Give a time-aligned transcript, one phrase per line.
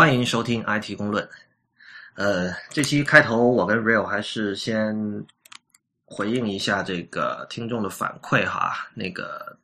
[0.00, 1.28] 欢迎收听 IT 公论。
[2.14, 4.96] 呃，这期开头我跟 Real 还是先
[6.06, 8.88] 回应一下这个听众的反馈哈。
[8.94, 9.54] 那个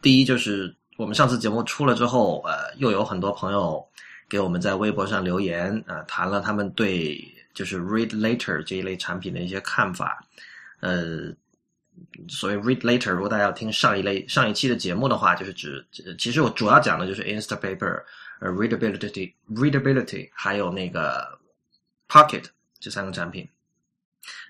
[0.00, 3.84] 第一就是我们上次节目出了之后，呃，又有很多朋友
[4.28, 7.20] 给我们在微博上留言啊、谈了他们对
[7.52, 10.24] 就是 Read Later 这一类产品的一些看法。
[10.78, 11.32] 呃，
[12.28, 15.84] 所谓 Read Later，如果大家要听上一类上一期的节目的话，就是指
[16.16, 18.00] 其实我主要讲的就是 Instapaper。
[18.40, 21.38] 呃，readability、readability，还有那个
[22.08, 22.44] Pocket
[22.78, 23.48] 这三个产品。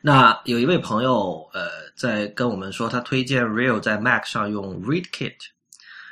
[0.02, 5.36] 那有一位朋友呃在跟我们说，他推荐 Real 在 Mac 上用 ReadKit，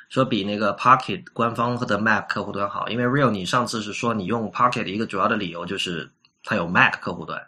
[0.09, 2.89] 说比那个 Pocket 官方的 Mac 客户端好。
[2.89, 6.11] 因为 Real 你上次是说你用 Pocket 一个主要的理由就是
[6.43, 7.41] 它有 Mac 客户端。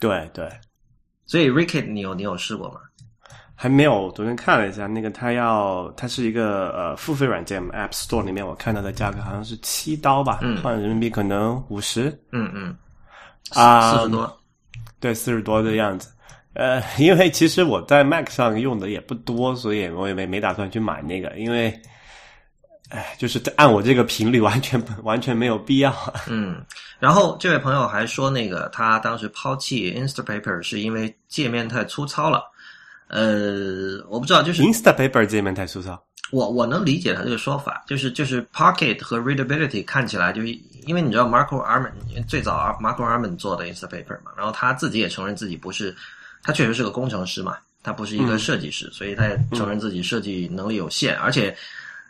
[0.00, 0.50] 对对，
[1.26, 2.80] 所以 ReadKit 你有你有试过吗？
[3.56, 12.76] 还没有，昨天看了一下，那个它要它是一个呃付费软件，App Store 里面我看到的价格好像是七刀吧，嗯换人民币可能五十嗯嗯，
[13.50, 14.40] 啊，四十多。
[14.98, 16.10] 对，四十多的样子。
[16.54, 21.80] 呃，因为其实我在 Mac 上用的也不多，所以我也没没打算去买那个，因为，
[22.90, 25.94] 哎，就是按我这个频率，完全完全没有必要。
[26.28, 26.64] 嗯，
[26.98, 32.42] 然后这位朋友还说，那个他当时抛弃 Instapaper 是因为界面太粗糙了。
[33.08, 36.02] 呃，我不知道，就是 Instapaper 这一面太粗糙。
[36.30, 40.48] 我我能理解他这个说法，就是就是 Pocket 和 Readability 看起来就是
[40.86, 41.92] 因为你知道 Marco Arman
[42.26, 45.94] 最早 Marco Arman 做的 Instapaper 嘛，然后他自己也承认自己不是，
[46.42, 51.54] 他确实是个工程师嘛，他不是一个设计师，所以他也承认自己设计能力有限，而且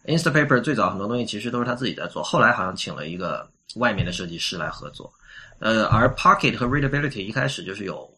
[0.06, 5.12] Instapaper 最早很多东西其实都是他自己在做，后来好像请了一个外面的设计师来合作，
[5.58, 8.08] 呃，而 Pocket 和 Readability 一开始就是有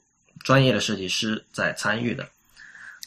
[0.45, 2.25] 专业的设计师在参与的。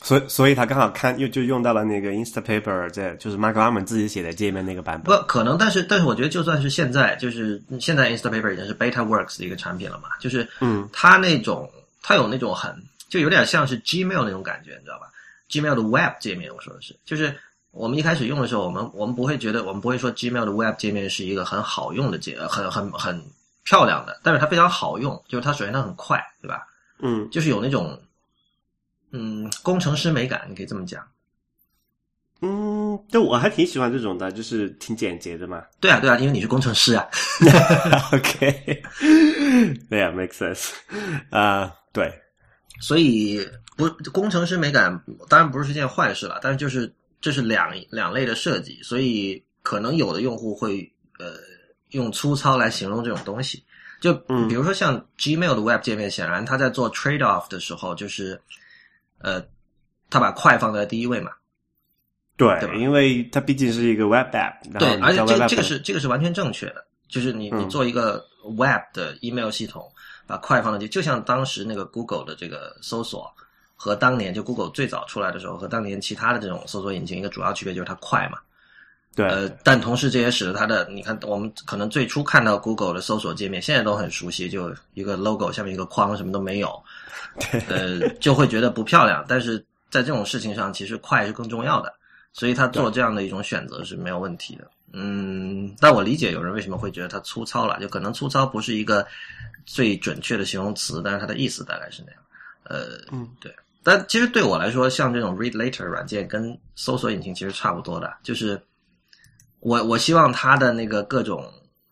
[0.02, 5.16] 所以，所以他刚好看又就用到了那个 Instapaper，在就是 Mark Arman 自己写的界面那个版本。
[5.16, 11.69] 不可能，但是但是我觉得就算是现在，就是现在 Instapaper 已经是 BetaWorks 的一个产品了嘛，就是嗯，它那种
[12.01, 12.73] 它有那种很
[13.09, 15.07] 就有点像是 Gmail 那种感觉，你知道吧
[15.50, 17.35] ？Gmail 的 Web 界面，我说的是，就是
[17.72, 23.22] 我们一开始用的时候，我们我们不会觉得我们不会说 Gmail 的 Web 界面是一个很好用的界，很很很
[23.66, 26.66] 漂亮的，但是它非常好用，就是它首先它很快，对吧？
[27.02, 28.00] 嗯，就是有那种
[29.12, 31.06] 嗯工程师美感，你可以这么讲。
[32.42, 35.62] 嗯，就我还挺喜欢这种的，就是挺简洁的嘛。
[35.81, 37.06] 对啊，对啊，因为你是工程师啊。
[38.14, 38.81] OK，
[39.90, 40.70] 对啊，make sense。
[41.31, 42.09] 啊，对，
[42.80, 46.90] 所以不工程师美感当然不是件坏事了，但是就是
[47.20, 50.90] 这是两两类的设计，所以可能有的用户会
[51.20, 51.34] 呃
[51.90, 53.62] 用粗糙来形容这种东西。
[54.00, 58.40] 就嗯比如说像 Gmail 的 Web 界面，显然它在做 trade off 的时候，就是
[59.22, 59.44] 呃，
[60.09, 61.31] 他把快放在第一位嘛。
[62.38, 68.25] 对，对因为它毕竟是一个 Web App，对，而且这个这个是这个是完全正确的，就是你你嗯做一个
[68.58, 69.91] Web 的 email 系统，
[70.25, 73.29] 把快放在第，就像当时那个 Google 的这个搜索
[73.75, 78.40] 和当年就 Google 最早出来的时候和当年其他的这种搜索引擎一个主要区别就是它快嘛。
[79.16, 86.79] 对，呃，但同时这也使得它的，你看我们可能最初看到 Google 的搜索界面，现在都很熟悉，就一个 logo 下面一个框，什么都没有，对，
[87.68, 89.24] 呃，就会觉得不漂亮。
[89.28, 89.57] 但是
[89.90, 91.94] 在这种事情上，其实快是更重要的，
[92.34, 94.69] 所以他做这样的一种选择是没有问题的。
[94.91, 99.06] 嗯，但我理解有人为什么会觉得它粗糙了，就可能粗糙不是一个
[99.63, 102.22] 最准确的形容词，但是它的意思大概是那样。
[102.63, 103.56] 呃，嗯，对。
[103.84, 108.59] 但其实对我来说，像这种 Read Later 软件跟搜索引擎其实差不多的，就是
[109.59, 111.44] 我我希望它的那个各种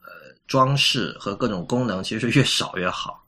[0.02, 3.24] 呃装饰和各种功能其实是越少越好。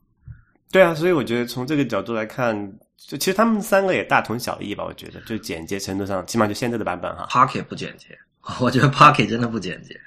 [0.72, 2.56] 对啊，所以我觉得从这个角度来看，
[2.98, 4.84] 就其实他们三个也大同小异吧。
[4.86, 8.18] 我觉得就简洁程度上，起码就现在的版本哈 Pocket 不简洁，
[8.62, 10.00] 我觉得 Pocket 真的不简洁。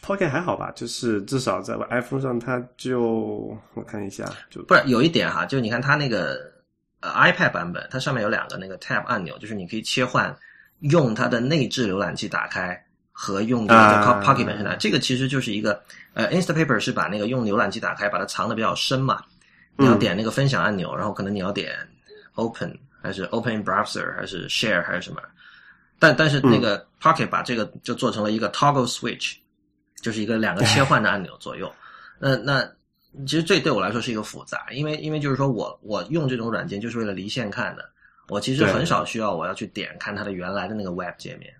[0.00, 6.38] ，Pocket 还好吧，就是至少在 iPhone 上，它就我看一下，就不是有一点哈，就你看它那个
[7.00, 10.34] 呃 iPad 版本，它上面有两个那个 Tab 按钮，就是你可以切换
[10.80, 14.76] 用它的内置浏览器打开和用这个啊 Pocket 本身的。
[14.76, 15.82] 这个其实就是一个
[16.12, 19.20] 呃 Instapaper 是把那个用浏览器打开，把它藏的比较深嘛。
[19.76, 21.76] 你要嗯点那个分享按钮，然后可能你要点
[22.34, 25.20] Open 还是 Open Browser 还是 Share 还是什么，
[25.98, 29.36] 但但是那个 Pocket 把这个就做成了一个 Toggle Switch，
[30.00, 31.72] 就是一个两个切换的按钮左右。
[32.18, 32.62] 那那
[33.26, 37.88] 其实这对我来说是一个复杂，因为因为就是说我我用这种软件就是为了离线看的，
[38.28, 41.52] 我其实很少需要我要去点看它的原来的那个 Web 界面。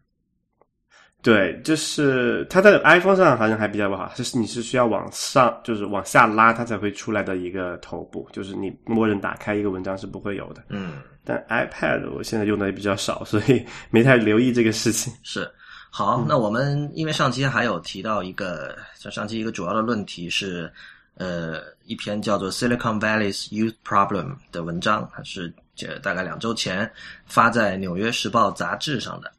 [1.24, 10.62] 对，就是它在 iPhone 上好像还比较不好，就是你是需要往上，就是往下拉，它才会出来的一个头部，就是你默认打开一个文章是不会有的。
[10.68, 15.10] 嗯，但 iPad 我现在用的也比较少，所以 没太留意这个事情。
[15.22, 15.50] 是。
[15.88, 20.70] 好，那我们因为上期还有提到一个，就上期一个主要的论题是，
[21.14, 26.92] 呃，一篇叫做《Silicon Valley's Youth Problem》的文章，它是这大概两周前
[27.24, 29.32] 发在《纽约时报》杂志上的。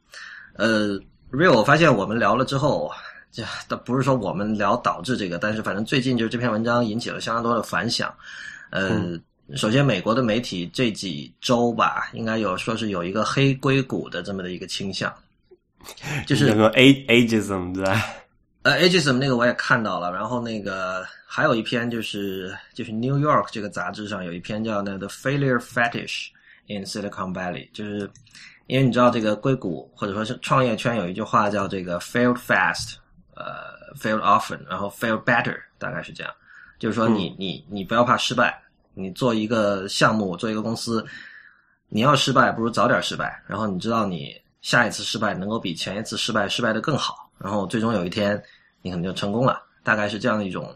[0.54, 0.98] 呃
[1.30, 2.90] ，Real，我发现我们聊了之后，
[3.30, 8.14] 这倒不是说我们聊导致这个，但是反正最近就是这篇文章引起了相当多的反响。
[8.70, 9.18] 呃，
[9.54, 15.12] 首先美国的媒体这几周吧，应该有说是有一个黑硅谷的这么的一个倾向。
[16.26, 18.04] 就是那个 ageism 对吧？
[18.62, 26.30] 呃，ageism 那个我也看到了，然后那个还有一篇就是就是 New York 这个杂志上有一篇叫那个 The Failure Fetish
[26.66, 28.10] in Silicon Valley，就是
[28.66, 32.96] 因为你知道这个硅谷或者说是创业圈有一句话叫这个 failed fast，
[33.34, 36.32] 呃，failed often，然后 failed better，大概是这样，
[36.78, 38.60] 就是说你你你不要怕失败，
[38.94, 41.04] 你做一个项目做一个公司，
[41.88, 44.34] 你要失败不如早点失败，然后你知道你。
[44.62, 48.42] 下一次失败能够比前一次失败失败的更好，然后最终有一天
[48.82, 50.74] 你可能就成功了，大概是这样的一种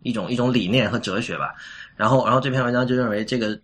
[0.00, 1.54] 一种一种理念和哲学吧。
[1.94, 3.60] 然后，然后这篇文章就认为这个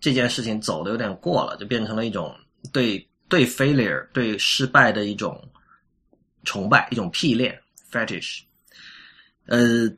[0.00, 2.36] 这件事情走的有点过了，就变成了一种
[2.72, 5.40] 对对 failure 对失败的一种
[6.44, 7.58] 崇拜，一种癖恋
[7.90, 8.40] fetish。
[9.46, 9.88] 呃，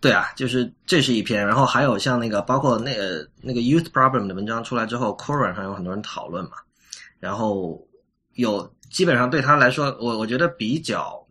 [0.00, 6.52] 对啊，就是这是一篇，然后还有像那个包括那个那个 youth problem 的文章出来之后 c o r e 上有很多人讨论嘛。
[7.18, 7.84] 然后
[8.34, 11.26] 有基本上对他来说，我我觉得比较，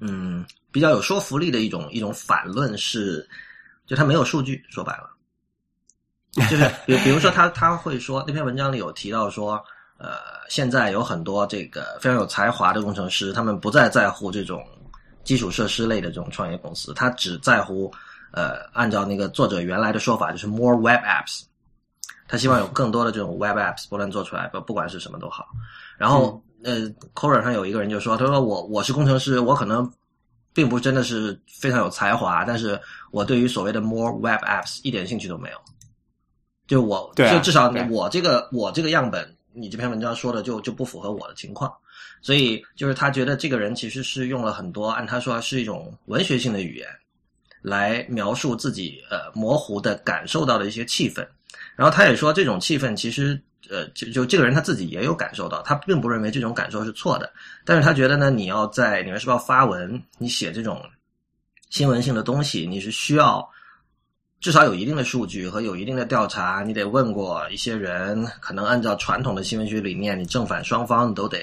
[0.00, 3.26] 嗯，比较有说服力的一种一种反论是，
[3.86, 5.10] 就他没有数据，说白了，
[6.48, 9.62] 就是 比比如说他他会说那篇文章里有提到说，
[9.98, 10.16] 呃，
[10.48, 14.64] 现在有很多这个非常有才华的工程师，他们不再在乎这种
[15.24, 17.92] 基础设施类的这种创业公司，他只在乎
[18.32, 21.42] 呃，按照那个作者原来的说法，就是 more web apps。
[22.26, 25.48] 他希望有更多的这种 web apps 不断做出来，不不管是什么都好。
[25.98, 29.92] 然后，呃 c o r a 上有一个人就说：“他说我我是工程师，我可能
[30.54, 32.80] 并不真的是非常有才华，但是
[33.10, 35.58] 我对于所谓的 more web apps 一点兴趣都没有。
[36.66, 41.72] 就我，对就至少我这个我这个样本，你这篇文章说的就就不符合我的情况。
[42.20, 46.86] 所以，就是他觉得这个人其实是用了很多按他说是一种文学性的语言
[47.60, 51.26] 来描述自己呃模糊的感受到的一些气氛。”
[51.74, 57.32] 然后他也说，这种气氛其实，呃，就就这个人他自己也有感受到，他并不认为这种感受是错的，
[57.64, 60.80] 但是他觉得呢，你要在《纽约时报》发文，你写这种
[61.70, 63.48] 新闻性的东西，你是需要
[64.42, 71.38] 至少有一定的数据和有一定的调查，你得问过一些人，可能按照传统的新闻学理念，你正反双方你都得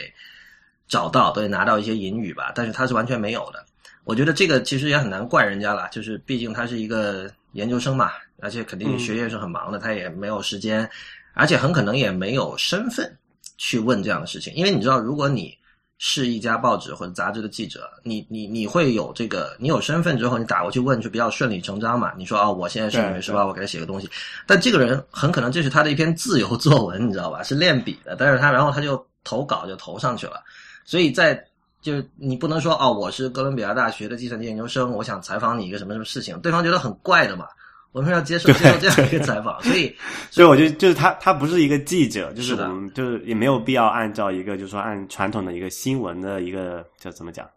[0.88, 3.66] 找到，都得拿到一些引语吧，但是他是完全没有的。
[4.04, 8.12] 我觉得这个其实也很难怪人家了，就是毕竟他是一个研究生嘛。
[8.42, 10.90] 而且肯定学业是很忙的，他也没有时间，
[11.34, 13.18] 而且很可能也没有身份
[13.58, 14.54] 去问这样的事情。
[14.56, 15.58] 因为你知道，如果你
[16.02, 22.14] 是一家报纸或者杂志的记者，你你你会有这个，你有身份之后，你打过去问就比较顺理成章嘛。
[22.18, 24.10] 你说啊，我现在是纽约时报，我给他写个东西。
[24.48, 27.44] 但这个人很可能这是他的一篇自由作文，你知道吧？
[27.44, 30.42] 是练笔的，但是他然后他就投稿就投上去了。
[30.86, 31.38] 所以在
[31.82, 37.46] 就是你不能说哦，我是哥伦比亚大学的计算机研究生，我想采访你一个什么什么事情，对方觉得很怪的嘛。
[37.92, 39.96] 我们要接受接受这样一个采访，所以
[40.30, 47.50] 所以我觉得就是他他不是一个记者，就是我们就是也没有必要按照一个就是说按传统的一个新闻的一个叫怎么讲，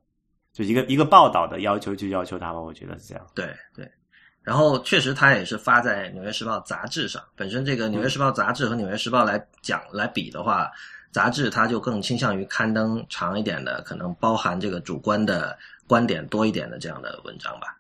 [0.54, 3.26] 就一个一个报道的要求去要求他吧，我觉得是这样。
[3.34, 3.46] 对
[3.76, 3.86] 对，
[4.42, 10.70] 然后确实他也是发在《纽约时报》杂志上，本身这个《纽约时报》杂志和《纽约时报》来讲来比的话，
[11.10, 17.76] 杂志它就更倾向于刊登长一点的，可能包含这个主观的观点多一点的这样的文章吧。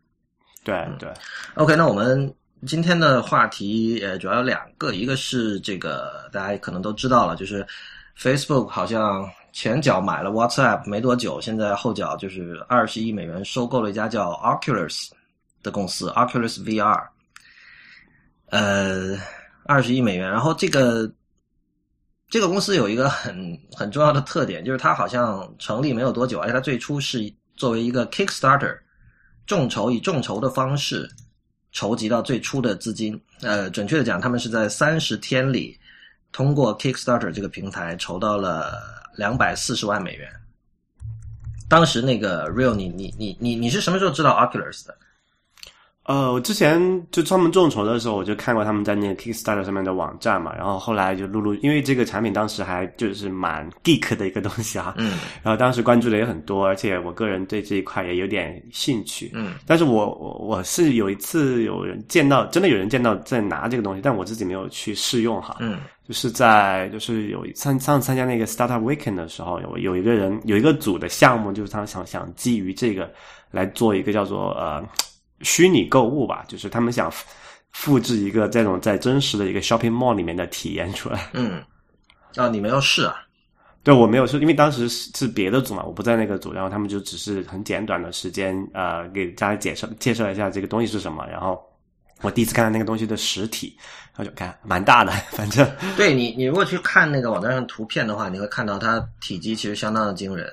[0.62, 1.10] 对对
[1.54, 2.30] ，OK，那我们。
[2.64, 7.66] 今天的话题呃主要有两个，一个是这个大家可能都知道了，就是
[8.16, 15.10] Facebook 好像前脚买了 WhatsApp 没多久，现在后脚就是二十亿美元收购了一家叫 Oculus
[15.60, 17.04] 的公司，Oculus VR，
[18.50, 19.18] 呃，
[19.64, 20.30] 二十亿美元。
[20.30, 21.12] 然后这个
[22.30, 27.18] 这个公司有一个很很重要的特点，就是它好像成立没有多久，而且它最初是
[27.56, 28.78] 作为一个 Kickstarter
[29.46, 31.10] 众筹以众筹的方式。
[31.72, 35.78] 筹集到最初的资金，呃，准确的讲，他们是在三十天里，
[36.30, 38.78] 通过 Kickstarter 这个平台筹到了
[39.16, 40.30] 两百四十万美元。
[41.68, 44.94] 当时那个 Real，你你你你你是什么时候知道 Oculus 的？
[46.12, 46.78] 呃，我之前
[47.10, 73.10] 就专门众筹的时候，我就看过他们在那个 Kickstarter 上面的网站嘛，然后后来就陆陆，因为这个产品当时还就是蛮 geek 的一个东西啊，嗯，然后当时关注的也很多，而且我个人对这一块也有点兴趣，嗯，但是我我我是有一次有人见到，真的有人见到在拿这个东西，但我自己没有去试用哈，嗯，就是在就是有上上次参加那个 Startup Weekend 的时候，有有一个人有一个组的项目，就是他想想基于这个
[73.50, 74.84] 来做一个叫做呃。
[75.42, 77.12] 虚拟购物吧，就是他们想
[77.72, 81.30] 复制一个这种在真实的一个 shopping mall 里面的体验出来。
[81.32, 81.62] 嗯，
[82.36, 83.16] 啊，你没有试啊？
[83.84, 91.26] 对，我没有试，因为当时是别的组嘛，我不在那个组，然后他们就只是很简短的时间，呃，给大家介绍介绍一下这个东西是什么。
[91.26, 91.60] 然后
[92.20, 93.76] 我第一次看到那个东西的实体，
[94.14, 100.46] 然后就看蛮大的， 反正对你，你如果去看那个网站上图片的话，你会看到它体积其实相当的惊人。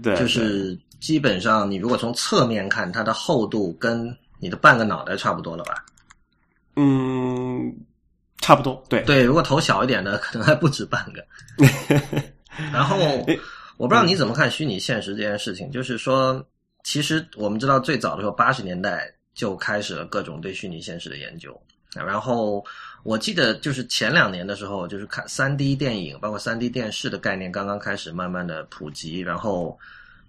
[0.00, 5.84] 对，就是基本上你如果从侧面看，它的厚度跟你的半个脑袋差不多了吧？
[6.76, 7.74] 嗯，
[8.38, 8.80] 差不多。
[8.88, 11.26] 对对，如果头小一点的，可能还不止半个。
[12.72, 12.96] 然后
[13.76, 16.40] 我不知道你怎么看虚拟现实这件事情，就是说，
[16.84, 21.60] 其实我们知道最早的时候，八十年代就开始了各种对虚拟现实的研究。
[21.96, 22.64] 然后
[23.02, 29.18] 我记得就是前两年的时候，就是看三 D 电影，包括三 D 电视的概念刚刚开始慢慢的普及。
[29.18, 29.76] 然后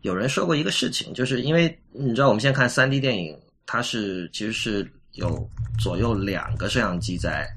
[0.03, 7.47] 有人说过一个事情，就是因为你知道我们现在看三 D 电影，它是其实是有左右两个摄像机在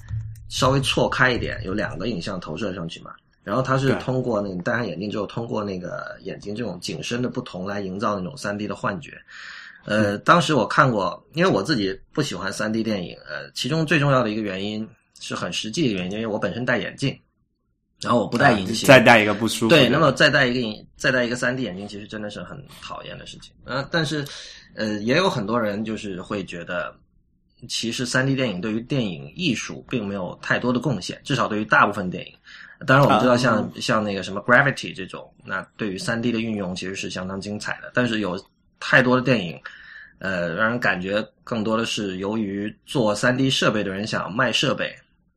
[0.49, 3.11] 稍微错开一点，有两个影像投射上去嘛。
[3.43, 9.21] 然后它是通过那个戴上眼镜之后，通过那个眼睛这种景深的不同来营造那种三 D 的幻觉。
[9.85, 14.89] 呃，当时我看过，因为我自己不喜欢三 D 电影，呃，其中最重要的一个原因
[15.19, 17.17] 是很实际的原因，因为我本身戴眼镜，
[18.07, 19.69] 然后我不戴隐形，再戴一个不舒服。
[19.69, 23.53] 对，那么再戴一个隐，再戴一个三 D 眼镜，其实真的是很讨厌的事情。
[23.65, 24.25] 呃，但是，
[24.77, 26.95] 呃，也有很多人就是会觉得，
[27.69, 32.33] 其实三 D 电影对于电影艺术并没有太多的贡献，至少对于大部分电影。
[32.87, 38.41] 当然，我们知道像像那个什么 Gravity 这种，那对于三 D 的运用其实是相当精彩的，但是有
[38.79, 39.61] 太多的电影。
[40.19, 44.97] 呃，让人感觉更多的是由于做三 D 设备的人想卖设备，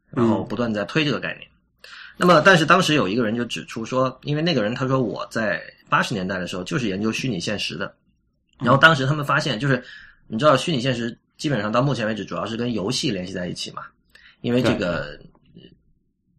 [0.10, 1.46] 然后不断在推这个概念。
[2.22, 7.96] 那么，但是当时有一个人就指出说，因为那个人他说我在八十年代的时候就是研究虚拟现实的，
[8.60, 9.82] 然后当时他们发现，就是
[10.28, 13.84] 你知道虚拟现实基本上到目前为止主要是跟游戏联系在一起嘛，
[14.42, 15.18] 因为这个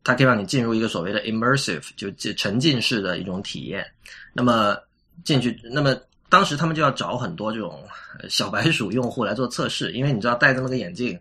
[0.04, 3.86] 它可以让你进入一个所谓的 immersive 就沉浸式的一种体验。
[4.34, 4.76] 那么
[5.24, 5.96] 进去，那么。
[6.28, 7.82] 当时他们就要找很多这种
[8.28, 11.18] 小白鼠用户来做测试，因为你知道戴这么个眼镜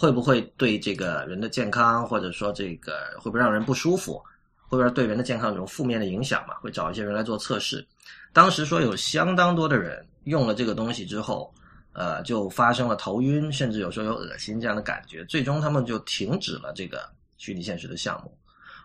[0.00, 4.22] 会不会对这个人的健康，或者说这个会不会让人不舒服，
[4.68, 6.54] 会不会对人的健康有种负面的影响嘛？
[6.60, 7.84] 会找一些人来做测试。
[8.32, 11.52] 当时说有相当多的人用了这个东西之后，
[11.94, 17.02] 呃，就发生了头晕，甚至有时候有恶心这样的感觉，最终他们就停止了这个
[17.36, 18.32] 虚拟现实的项目。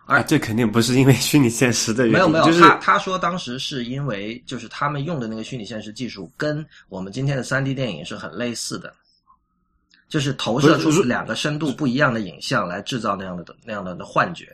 [0.06, 8.92] 而这肯定不是因为 虚拟现实的原因，没有没有，就是他他说当时是因为就是他们用的那个虚拟现实技术跟我们今天的三 D 电影是很类似的，
[10.08, 14.48] 就是投射出两个深度不一样的影像来制造那样的那样的的幻觉。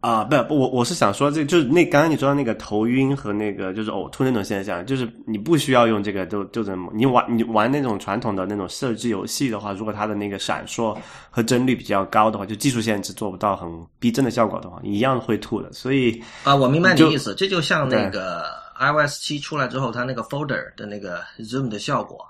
[0.00, 10.96] 啊，不不，我我是想说，这就是那刚刚你说的那个头晕和那个就是呕吐那种现象，就是你不需要用这个，就就怎么你玩你玩那种传统的那种射击游戏的话，如果它的那个闪烁
[11.28, 15.72] 和帧率比较高的话，就技术限制做不到很逼真的效果的话，一样会吐的。
[15.72, 18.44] 所以啊，我明白你的意思，这就像那个
[18.78, 22.24] iOS 七出来之后，它那个 folder 的那个 zoom 的效果，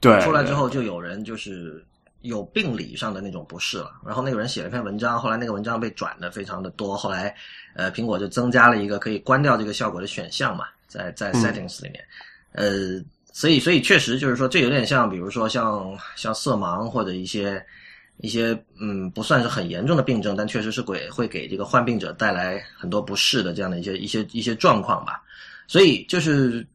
[0.00, 1.84] 对，出来之后就有人就是。
[2.22, 7.32] 有病理上的那种不适了，然后那个人写了一篇文章，后来那个文章被转的非常的多，后来，
[7.74, 12.04] 呃，苹果就增加了一个可以关掉这个效果的选项嘛，在在 settings 里面，
[12.50, 13.00] 呃，
[13.32, 17.64] 所以所以确实就是说，这有点像，比如说像像色盲或者一些
[18.16, 25.22] 一些嗯不算是很严重的病症，但确实是会会给这个患病者带来很多不适的这样的一些一些一些状况吧，
[25.68, 26.66] 所以就是。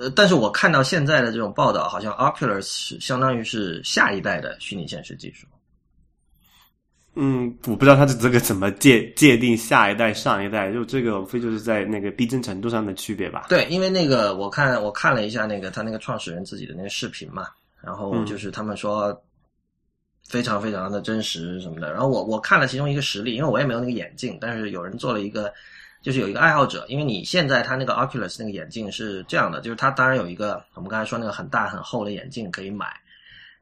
[0.00, 5.46] 呃，但是我看到现在的这种报道，好像 Oculus 是相当于是下一代的虚拟现实技术。
[7.14, 13.44] 嗯，我不知道它是这个怎么界界定下一代、上一代，就这个无非就是在那个逼真程度上的区别吧。
[13.50, 17.48] 对，因为那个我看我看了一下那个他那个创始人自己的那个视频嘛，
[17.82, 19.14] 然后就是他们说
[20.28, 25.52] 非常非常的真实什么的，然后我我看了其中一个实例，因为我也没有那个眼镜，但是有人做了一个。
[26.02, 32.86] 就是有一个爱好者，因为你现在他那个 Oculus 那个眼镜是这样的，就是它当然有一个我们刚才说那个很大很厚的眼镜可以买，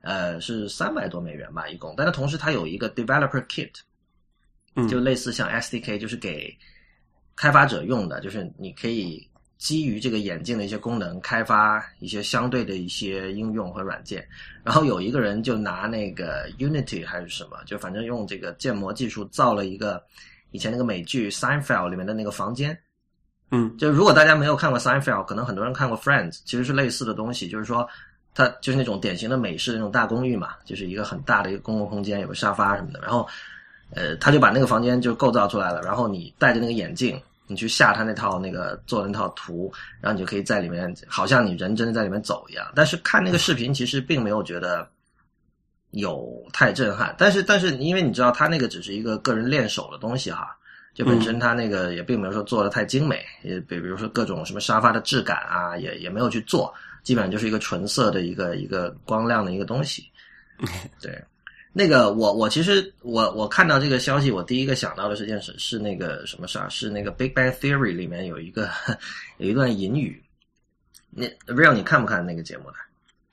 [0.03, 6.57] 呃，是三百多美元吧一共，但它同时它有一个 Developer Kit，就类似像 SDK，就是给
[7.35, 14.25] 开发者用的，就是你可以基于这个眼镜的一些功能，开发一些相对的一些应用和软件。
[14.63, 20.01] 然后有一个人就拿那个 Unity 还是什么，就反正用这个建模技术造了一个
[20.51, 22.79] 以前那个美剧《Seinfeld》里面的那个房间。
[23.51, 27.89] 嗯，就如果大家没有看过《Seinfeld》，可能很多人看过《Friends》，其实是类似的东西，就是说
[28.35, 33.01] 它就是那种典型的美式的那种大公寓嘛，就是一个很大的一个公共空间，有个沙发什么的。
[33.01, 33.27] 然后，
[33.91, 37.21] 呃，他就把那个房间就构造出来了，然后你戴着那个眼镜。
[37.51, 42.71] 你去下他那套那个做的那套图，然后你就可以在里面，好像你人真的在里面走一样。
[42.75, 44.87] 但是看那个视频，其实并没有觉得
[45.91, 47.15] 有太震撼。
[47.19, 50.57] 但是，但是因为你知道，他那个只是一个个人练手的东西哈，
[50.95, 60.11] 就本身他那个也并没有说做的太精美，也比比如说各种什么沙发的质感啊，也也没有去做，基本上就是一个纯色的一个一个光亮的一个东西，
[61.01, 61.23] 对。
[61.71, 66.69] 那个我我其实我我看到这个消息，我第一个想到的是件事是那个什么事儿？
[66.71, 68.69] 是那个《Big Bang Theory》里面有一个
[69.37, 70.21] 有一段引语。
[71.11, 72.77] 那 Real，你看不看那个节目的？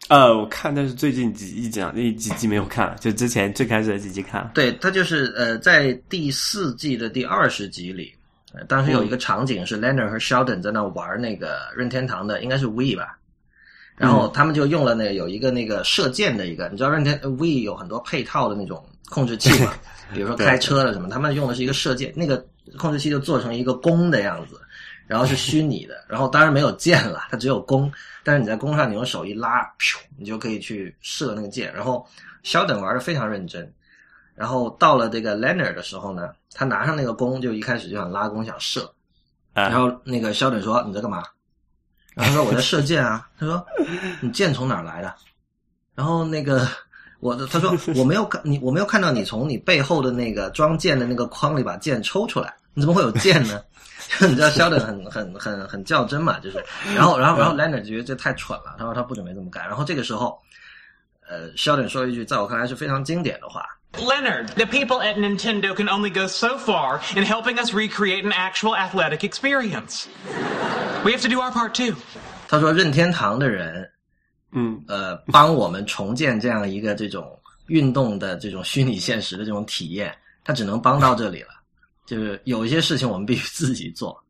[0.10, 4.50] 呃，我看，但是最近几一讲那几集没有看，就之前最开始的几集看。
[4.54, 8.14] 对他就是呃，在第四季的第二十集里，
[8.68, 13.18] 当时有一个场景是 Leonard 和 Sheldon 在那玩那个任天堂的，应该是 We 吧。
[13.98, 19.74] 然后他们就用了那个有一个那个射箭的一个，你知道任天 We 有很多配套的那种控制器嘛，
[20.14, 22.46] 比如说开车的什么，他们用的是一个射箭，那个
[22.78, 24.60] 控制器就做成一个弓的样子，
[25.08, 27.92] 然后是虚拟的，然后当然没有箭了，它只有弓，
[28.24, 31.74] 但是你在弓上你用手一拉，噗，你就可以去射那个箭。
[31.74, 32.06] 然后
[32.44, 33.72] 肖等玩的非常认真，
[34.34, 38.92] 然后到了这个 Leonard 的时候呢，他拿上那个弓就一开始就想拉弓想射，
[39.54, 41.24] 然后那个肖等说你在干嘛？
[42.14, 43.66] 然后说我在射箭啊，他说
[44.22, 45.14] 你箭从哪儿来的？
[45.94, 46.68] 然后那个
[47.20, 53.60] 我他说我没有看你我没有看到你从你背后的那个装箭的那个筐里把箭抽出来，你怎么会有剑呢？
[54.20, 56.64] 你知道肖 n 很很很很较真嘛，就是，
[56.96, 59.66] 然后然后然后 Leonard 觉得这太蠢了，他说他不准备这么干。
[59.66, 60.40] 然后这个时候，
[61.28, 63.66] 呃，肖顿说一句在我看来是非常经典的话。
[63.94, 68.76] Leonard, the people at Nintendo can only go so far in helping us recreate an actual
[68.76, 70.06] athletic experience.
[71.06, 71.96] We have to do our part too.
[72.50, 73.90] 他说：“任天堂的人，
[74.52, 80.14] 嗯，呃，帮我们重建这样一个这种运动的这种虚拟现实的这种体验，
[80.44, 81.55] 他只能帮到这里了。
[82.06, 84.22] 就是有一些事情我们必须自己做。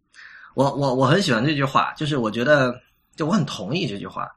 [0.53, 2.79] 我我我很喜欢这句话，就是我觉得，
[3.15, 4.29] 就我很同意这句话，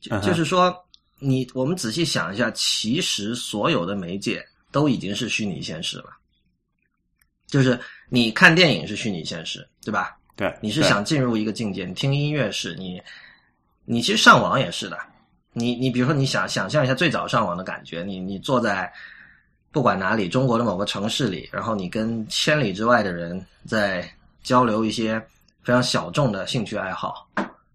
[0.00, 0.74] 就就是说，
[1.18, 6.06] 你我们仔细想一下，其实所有的媒介。”都已经是虚拟现实了，
[7.46, 7.78] 就是
[8.08, 10.18] 你看电影是虚拟现实，对吧？
[10.34, 13.00] 对，你是想进入一个境界，你听音乐是你，
[13.84, 14.98] 你其实上网也是的。
[15.52, 18.92] 你你比如说，你想想象一下最早上网的感觉，你你坐在
[19.74, 24.08] 不管哪里，中国的某个城市里，然后你跟千里之外的人在
[24.40, 25.20] 交流一些
[25.64, 27.28] 非常小众的兴趣爱好，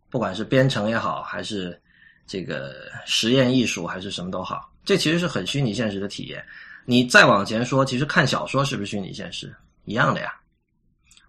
[0.10, 1.78] 不管是编程也好，还是
[2.26, 2.74] 这个
[3.06, 6.42] 实验艺术，还是什么都好，这其实是很虚拟现实的体验。
[6.86, 10.34] 你再往前说，其实看小说是不是虚拟现实一样的呀？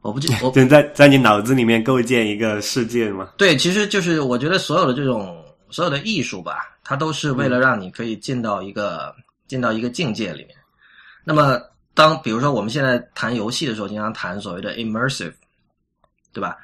[0.03, 3.31] 我不记， 我在在你脑子里面构建一个世界吗？
[3.37, 9.13] 对，其实就是我觉得所有的这种所有的艺术吧，它都是为了让你可以进到一个
[9.49, 10.57] 进到一个境界里面。
[11.25, 11.61] 那么，
[11.95, 15.35] 当比如说我们现在谈游戏的时候，经常谈所谓的 immersive，
[16.33, 16.57] 对吧？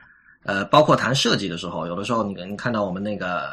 [0.45, 3.49] 呃，包括谈设计的时候，有的时候你你看到我们那个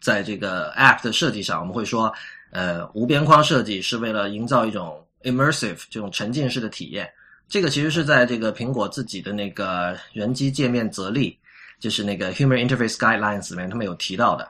[0.00, 2.12] 在这个 app 的设计上，我们会说。
[2.54, 7.10] 呃，无边框设计是为了营造一种 immersive 这种沉浸式的体验。
[7.48, 11.38] 这个其实是在这个苹果自己的那个人机界面则例，
[11.80, 14.46] 就是那个 Human Interface Guidelines 里面他们有提到的，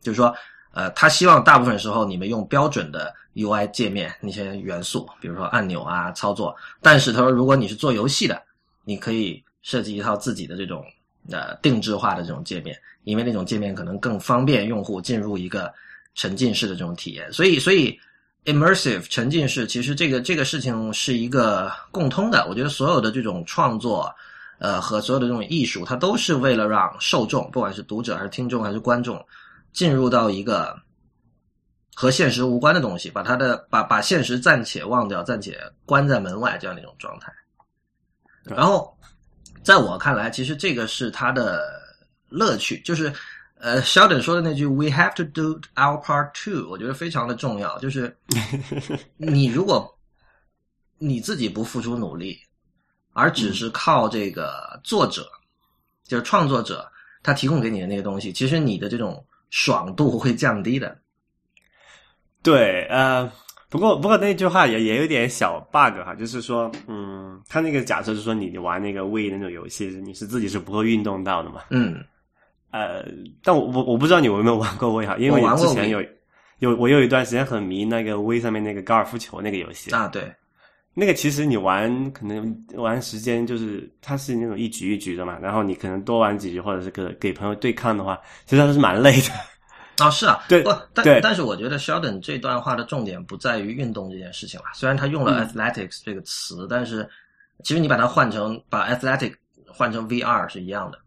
[0.00, 0.34] 就是说，
[0.72, 6.54] 呃，他希望大部分时候你们用标准的 UI 界面那些元素，比如说按钮啊、操作。
[6.80, 8.42] 但是他说，如果你是做游戏的，
[8.84, 10.84] 你可以设计一套自己的这种
[11.30, 15.72] 呃定制化的这种界面，因为那种界面可能更方便用户进入一个。
[16.14, 17.98] 沉浸式的这种体验，所以所以
[18.44, 22.46] immersive 沉浸式其实这个这个事情是一个共通的。
[22.50, 24.14] 我觉得所有的这种创作，
[24.58, 29.24] 呃，和所有的这种艺术，它都是为了让受众，不管是读者还是听众还是观众，
[29.72, 30.80] 进入到一个
[31.94, 37.32] 和现实无关的东西，把他的把把现实暂且忘掉，暂且关在门外这样的一种状态。
[38.44, 38.96] 然后，
[39.62, 41.62] 在我看来，其实这个是他的
[42.28, 43.12] 乐趣，就是。
[43.64, 47.78] 呃，Sheldon 说的那句 “We have to do our part too”，我觉得非常的重要。
[47.78, 48.12] 就是
[49.16, 49.96] 你如果
[50.98, 52.36] 你自己不付出努力，
[53.12, 55.30] 而只是靠这个作者，
[56.08, 56.90] 就是创作者
[57.22, 60.96] 他提供给你的那个东西，其实你的这种爽度会降低的。
[62.42, 63.30] 对，呃，
[63.68, 71.60] 不过不过那句话也也有点小 bug 哈，就是说，嗯，他那个假设是说你玩那个 Wii 那种游戏，你是自己是不会运动到的嘛？
[71.68, 72.02] 嗯，
[72.70, 73.04] 呃，
[73.44, 76.02] 但我我我不知道你有没有玩过 Wii 哈，因为我之前有
[76.60, 80.34] 有我有一段时间很迷那个 Wii 上面那个高尔夫球那个游戏啊，对，
[80.94, 90.04] 那个其实你玩可能玩时间就是它是那种一局一局的嘛，然后你可能多玩几局或者是给给朋友对抗的话，其实还是蛮累的。
[90.04, 94.66] 啊， 是啊，对 不，但对但是我觉得 Sheldon 这段话的重点不在于运动这件事情了。
[94.74, 97.08] 虽然他用了嗯 athletics 这个词，但是
[97.64, 99.32] 其实你把它换成把 athletic
[99.66, 100.98] 换成 VR 是一样的。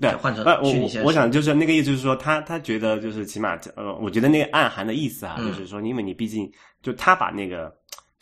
[0.00, 6.50] 对，换成虚拟现实我我想就是那个意思，就是说他他觉得就是起码呃，我觉得那个暗含的意思啊，嗯就是说，因为你毕竟
[6.82, 7.72] 就他把那个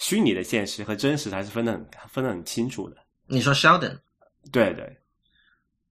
[0.00, 2.96] 虚拟的现实和真实还是分得很分得很清楚的。
[3.26, 3.98] 你说 Sheldon，
[4.50, 4.98] 对对，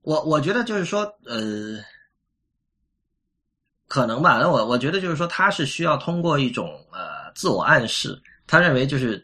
[0.02, 1.80] 我我觉得就是说，呃，
[3.88, 4.40] 可能吧。
[4.40, 9.24] 那我我觉得就是说，他是需要通过一种呃自我暗示，他认为就是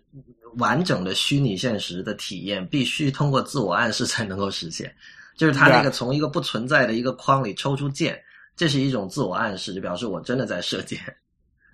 [0.57, 4.95] 完整的虚拟现实的体验必须通过自我暗示才能够实现。
[5.35, 8.23] 就是他那个从一个不存在的一个框里抽出剑，
[8.55, 10.99] 这是一种自我暗示，就表示我真的在射箭。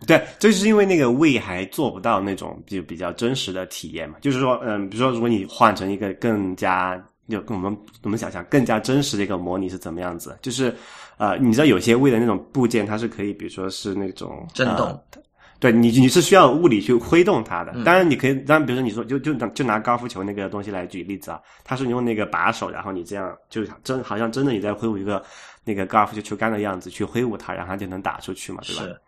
[0.08, 10.76] 对，就是因为那个胃还做不到那种就比较真实的体验嘛，就是说，嗯，比如说，如果你换成一个更加就跟我们我们想象更加真实的一个模拟是怎么样子，就是
[11.18, 15.04] 呃，你知道有些胃的那种部件，它是可以，比如说是那种震动呃
[15.60, 17.72] 对你，你是需要物理去挥动它的。
[17.76, 25.24] 嗯当然，你可以，当然，比如说你说，就就就拿高尔夫球那个东西来举例子啊，它是用那个把手，然后你这样就真好像真的你在挥舞一个
[25.64, 28.82] 那个高尔夫球球杆的样子去挥舞它，然后它就能打出去嘛，对吧？
[28.82, 29.02] 是，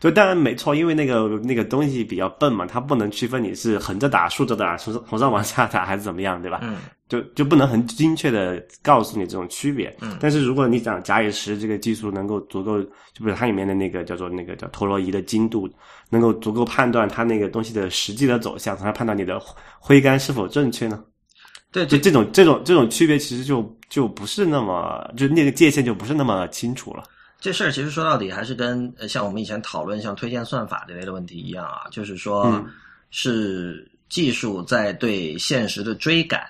[0.00, 6.60] 对，当然没错，因为那个那个东西比较笨嘛，它不能区分你是横着打、竖着打、从从上往下打还是怎么样，对吧？
[6.62, 9.94] 嗯就就不能很精确的告诉你这种区别。
[10.00, 15.68] 嗯但是如果你讲假以时这个技术能够足够，就比如它里面的那个叫做那个叫陀螺仪的精度，
[16.08, 19.38] 能够足够判断它那个东西的实际的走向，从而判断你的
[19.78, 21.02] 挥杆是否正确呢？
[21.72, 27.02] 对，这就这种这种这种区别其实就就不是那么，就那个界限就不是那么清楚了。
[27.40, 32.66] 这事儿其实说到底还是跟呃像我们以前讨论像推荐算法这类的问题一样啊，就是说嗯
[33.10, 36.46] 是技术在对现实的追赶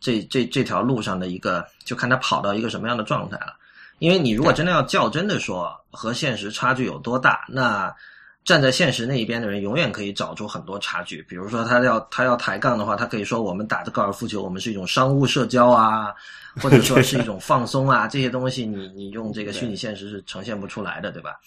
[0.00, 3.54] 这这这条路上的一个，就看它跑到一个什么样的状态了。
[4.00, 7.94] 因为你如果真的要较真的说和现实差距有多大，那
[8.44, 11.22] 站在现实那一边的人永远可以找出很多差距。
[11.28, 16.12] 比如说他要他要抬杠的话，他可以说我们打的高尔夫球，我们是一种商务社交啊，
[16.60, 21.38] 或者说是一种放松啊，这些东西你你用这个虚拟现实是呈现不出来的，对吧？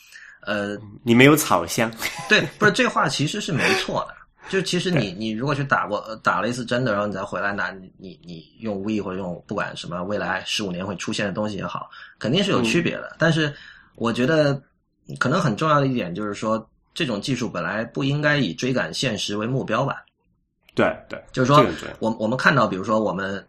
[0.41, 1.91] 呃，你没有草香，
[2.29, 4.15] 对，不是这话其实是没错的。
[4.47, 13.15] 就其实你你如果去打过呃打了一次真的，然后你再回来拿你你你用 We 或者用不管什么未来十五年会出现的东西也好，肯定是有区别的。
[13.17, 13.51] 但是
[13.95, 14.61] 我觉得
[15.17, 16.63] 可能很重要的一点就是说，
[16.95, 20.03] 这种技术本来不应该以追赶现实为目标吧。
[20.73, 21.63] 对对，就是说
[21.99, 23.45] 我我们看到，比如说我们，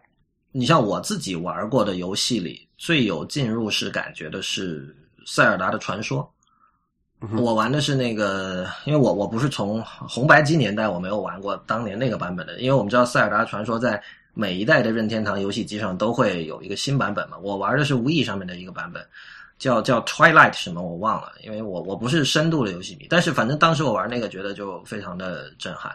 [0.51, 4.87] 你像我自己玩过的游戏里，最有进入式感觉的是
[5.25, 6.21] 《塞尔达的传说》。
[7.41, 13.99] 我玩的是那个，因为我我不是从红白机年代我没有玩过当年那个版本的，因为我们知道《塞尔达传说》在
[14.35, 17.37] 每一代的任天堂游戏机上都会有一个新版本嘛。
[17.39, 19.03] 我玩的是无 e 上面的一个版本，
[19.59, 25.91] 叫叫 Twilight 什么我忘了，因为我我不是深度的游戏迷，但是反正当时我玩那个觉得就非常的震撼。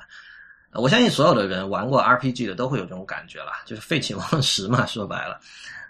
[0.72, 5.38] 呃我相信所有的人玩过 RPG 的都会有这种感觉啦，就是废寝忘食嘛， 说白了，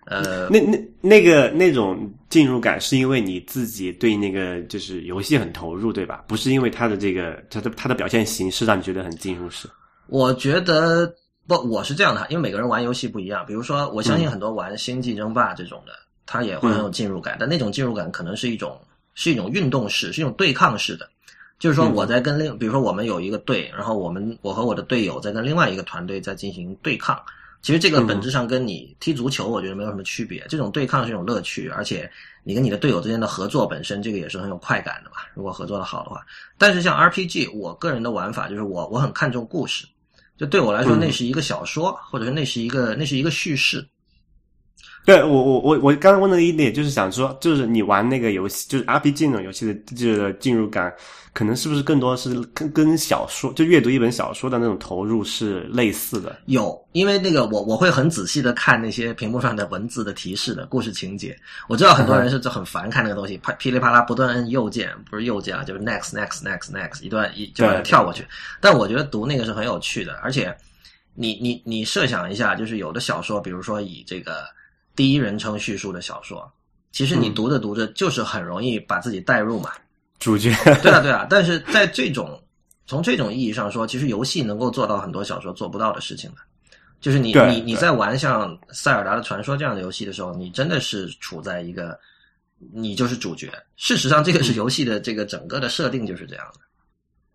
[0.06, 6.24] 呃，那那那个那种进入感，是因为你自己对那个就是游戏很投入，对吧？
[6.26, 9.68] 不是因为它的这个它的它的表现形式让你觉得很进入式。
[10.08, 11.06] 我觉得
[11.46, 13.46] 不，我是这样的，因为每个人玩游戏不一样。
[13.46, 15.92] 比如说，我相信嗯很多玩《星际争霸》这种的，
[16.26, 18.80] 他也会很有进入感，但那种进入感可能是一种
[19.14, 21.08] 是一种运动式，是一种对抗式的。
[21.58, 27.20] 就是说，嗯我在跟另，比如说我们有一个队，然后我们我和我的队友在跟另外一个团队在进行对抗。
[27.60, 30.44] 其实这个嗯本质上跟你踢足球，我觉得没有什么区别。
[30.48, 32.10] 这种对抗是一种乐趣，而且
[32.42, 35.18] 你跟你的队友之间的合作本身，这个也是很有快感的嘛。
[35.34, 36.26] 如果合作的好的话，
[36.58, 39.86] 但是像 RPG，我个人的玩法就是我我很看重故事，
[40.36, 43.86] 就对我来说，嗯那是一个小说，或者是那是一个那是一个叙事。
[45.04, 50.94] 对我我我我刚刚问的一点就是想说，就是你玩那个游戏，就是 RPG 那种游戏的这个进入感，
[51.32, 56.38] 可能是不是更多是跟跟小说，就阅读一本小说的那种投入是类似的？
[56.46, 61.36] 有，因为那个我我会很仔细的看那些屏幕上的文字的提示的故事情节。
[61.68, 68.24] 我知道很多人是就很烦看那个东西，啪噼里啪啦不断按右键，不是右键啊，就是 next next next next 一段一就跳过去。
[68.60, 70.56] 但我觉得读那个是很有趣的，而且
[71.16, 74.44] 你你你设想一下，就是有的小说，比如说以这个
[74.94, 76.50] 第一人称叙述的小说，
[76.90, 79.70] 其实你嗯读着读着就是很容易把自己带入嘛。
[80.18, 82.40] 主角对啊，对啊， 但是在这种
[82.86, 86.36] 从这种意义上说，其实游戏能够做到很多小说做不到的事情的。
[87.00, 91.98] 就是你你你在玩像《塞尔达的传说》这样的游戏的时候，你真的是处在一个
[92.72, 93.50] 你就是主角。
[93.76, 96.60] 事实上，这嗯个是游戏的这个整个的设定就是这样的。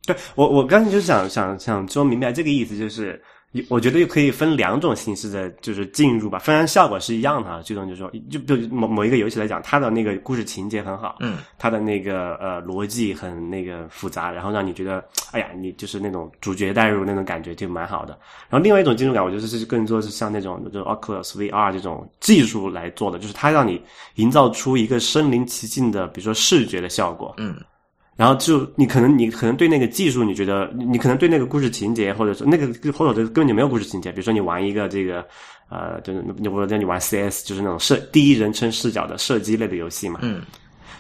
[0.06, 3.22] 对我，我刚才就想想想说明白这个意思，就是
[3.70, 18.18] 我觉得可以分两种形式的，就是进入吧，虽然效果是一样的啊，最终就是说，就就某某一个游戏来讲，它的那个故事情节很好，嗯，它的那个呃逻辑很那个复杂，然后让你觉得，哎呀，你就是那种主角代入那种感觉就蛮好的。
[18.50, 23.82] 然后另外一种进入感，我觉得是更多是像那种就是 Oculus VR 这种技术来做的，就是它让你
[24.16, 27.56] 营造出一个身临其境的，比如说视觉的效果，嗯。
[28.18, 34.12] 然后就你可能你可能对那个技术，你觉得你可能对那个故事情节，或者说那个或者根本就没有故事情节。
[34.12, 35.24] 比如说你玩一个这个
[35.70, 40.20] 呃，就是你或者你玩 CS，就是那种射第一人称视角的射击类的游戏嘛。
[40.24, 40.42] 嗯，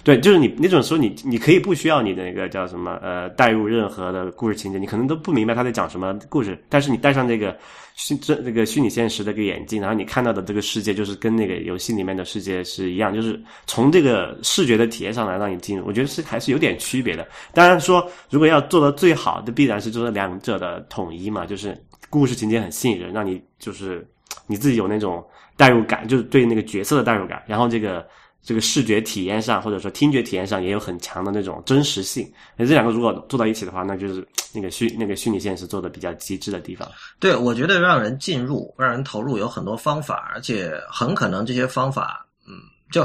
[0.07, 7.53] 对，就是你那种时候你你可以不需要你的那个叫什么呃带入任何的故事情节，你可能都不明白他在讲什么故事，但是你戴上这个
[7.95, 17.27] 虚这这个虚拟现实的一个眼镜，然后你看到的这个世界就是跟那个游戏里面的世界是一样，就是从这个视觉的体验上来让你进入，我觉得是还是有点区别的。
[17.53, 21.77] 当然说，如果要做到最好，这必然是就是两者的统一嘛，就是
[22.09, 24.07] 故事情节很吸引人，让你就是
[24.45, 25.21] 你自己有那种
[25.57, 28.07] 代入感，就是对那个角色的代入感，然后这个。
[28.47, 32.31] 这个视觉体验上，或者说听觉体验上，也有很强的那种真实性。
[32.55, 36.89] 那这两个如果做到一起的话，那就是那个虚那个虚拟现实做的比较极致的地方。
[37.19, 42.53] 对，我觉得让人进入、让人投入有很多方法，而且很可能这些方法，嗯，
[42.89, 43.01] 就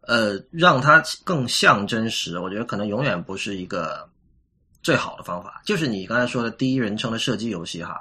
[0.00, 2.40] 呃让它更像真实。
[2.40, 4.08] 我觉得可能永远不是一个
[4.82, 5.62] 最好的方法。
[5.64, 8.00] 就是你刚才说的第一人称的射击游戏，哈，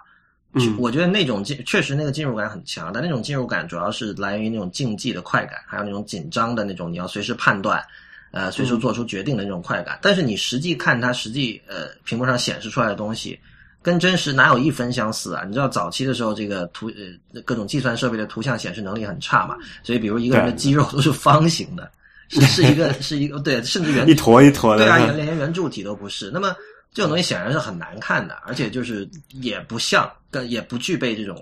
[0.56, 7.84] 嗯我觉得那种进确实那个进入感很强，但那种进入感主要是来源于那种竞技的快感，还有那种紧张的那种你要随时判断。
[8.32, 13.40] 呃，随时做出决定的那种快感，但是你实际看它实际呃屏幕上显示出来的东西，
[13.82, 15.46] 跟真实哪有一分相似啊？
[15.48, 16.92] 你知道早期的时候，这个图
[17.34, 21.90] 呃各种计算设备的图像显示能力很差嘛，所以比如一个人的肌肉都是方形的，
[22.28, 24.84] 是是一个是一个对，甚至圆 一坨一坨的。
[24.84, 26.30] 对啊，连连圆柱体都不是。
[26.30, 26.54] 那么
[26.96, 31.38] 这种东西显然是很难看的，而且就是也不像，跟也不具备这种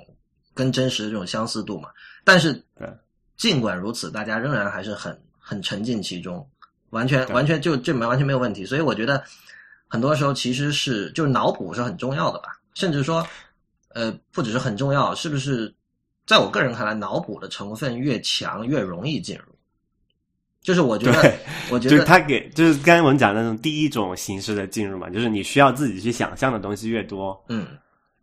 [0.53, 1.89] 跟真实的这种相似度嘛。
[2.25, 2.61] 但是
[3.37, 6.45] 尽管如此，大家仍然还是很很沉浸其中，
[6.89, 8.65] 完全完全就这没完全没有问题。
[8.65, 9.23] 所以我觉得
[9.87, 13.25] 很多时候其实是就是脑补是很重要的吧，甚至说
[13.89, 15.73] 呃不只是很重要，是不是？
[16.25, 19.52] 在我个人看来，脑补的成分越强，越容易进入。
[20.63, 21.35] 就是我觉得对，
[21.69, 27.67] 我觉得他给，就是刚才我们讲的那种第一种形式的进入嘛，就是你需要自己去想象的东西越多，嗯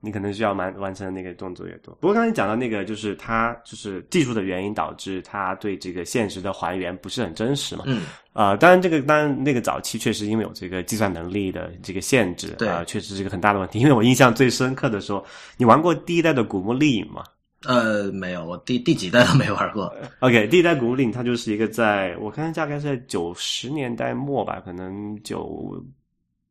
[0.03, 1.95] 你可能需要完完成的那个动作越多。
[2.01, 7.83] 不过刚才讲到那个，就是它就是技术的原因导致它对这个现实的还原不是很真实嘛。
[7.87, 13.79] 嗯啊、当然这个当然那个早期确实因为有这个计算能力的这个限制，对啊、确实是一个很大的问题。
[13.79, 15.23] 因为我印象最深刻的时候，
[15.59, 17.23] 你玩过第一代的古墓丽影吗？
[17.67, 19.95] 呃没有，我第第几代都没玩过。
[20.21, 25.85] OK，第一代古墓丽影它就是一个在我看大概是在九十年代末吧，可能九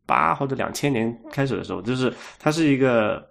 [0.05, 3.27] 八或者两千年开始的时候，就是它是一个。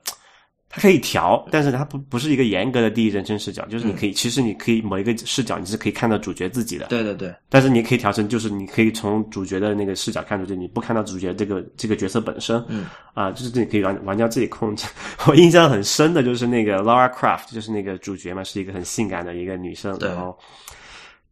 [0.70, 14.86] 它可以调，但是它不不是一个严格的第一人称视角，就是你可以，其实你可以某一个视角你是可以看到主角自己的，对对对，但是你可以调成，就是你可以从主角的那个视角看出去，你不看到主角这个这个角色本身，嗯啊，就是你可以玩玩家自己控制。
[15.26, 20.38] 我印象很深的就是那个 Laura Croft，就是那个主角嘛，是一个很性感的一个女生，然后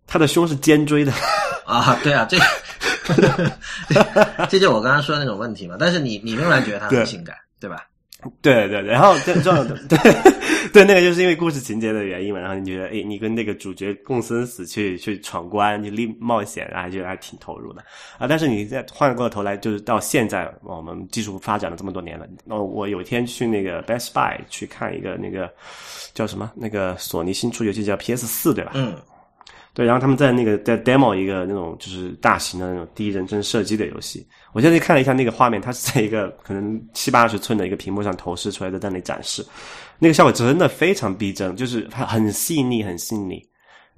[0.07, 1.13] 她的胸是尖锥的，
[1.67, 2.39] 啊，对啊，这
[4.49, 5.77] 这就我刚刚说的那种问题嘛。
[5.79, 7.87] 但是你你仍然觉得她很性感，对吧？
[8.43, 9.99] 对对，然后这这种对
[10.73, 17.83] 对那个就是因为故事情节的原因嘛，然后你觉得哎，你跟那个主角共生死去去闯关，去历冒险，然后觉得还挺投入的
[18.19, 18.27] 啊。
[18.27, 25.51] 但是你再换过头来，就是到现在我们技术发展了这么多年了，那我有一天去那个 Best Buy 去看一个那个
[26.13, 28.73] 叫什么那个索尼新出游戏叫 PS 四对吧？
[28.75, 28.95] 嗯
[29.77, 39.45] 对，然后他们在那个在 demo 一个那种就是大型的那种第一人称射击的游戏，我现在看了一下那个画面，它是在一个可能七八十寸的一个屏幕上投射出来的，在那里展示，
[39.99, 43.47] 那个效果真的非常逼真，就是它很细腻，很细腻。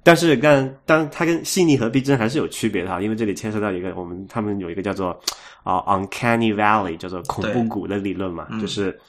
[0.03, 5.17] 但是但当它跟细腻和逼真还是有区别的哈，因为这里牵涉到一个我们他们有一个叫做
[5.63, 8.99] 啊、uncanny valley 叫做恐怖谷的理论嘛，嗯就是。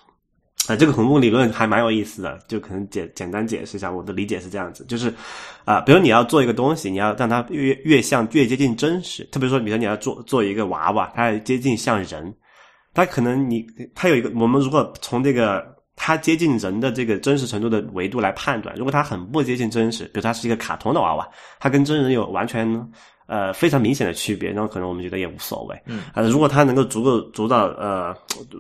[0.71, 3.91] 呃，这个恐怖理论还蛮有意思的，就可能简简单解释一下。
[3.91, 5.13] 我的理解是这样子，就是
[5.65, 9.25] 啊、比如你要做一个东西，你要让它越越像越接近真实。
[9.33, 12.33] 特别说，比如说你要做做一个娃娃，它接近像人，
[12.95, 15.67] 它可能你它有一个，我们如果从这个
[16.03, 18.75] 它接近人的这个真实程度的维度来判断。
[18.75, 22.67] 如果它很不接近真实，比如它是一个卡通的娃娃，它跟真人有完全
[23.27, 25.79] 呃非常明显的区别，那可能我们觉得也无所谓。
[25.85, 28.17] 嗯啊，如果它能够足够足到呃，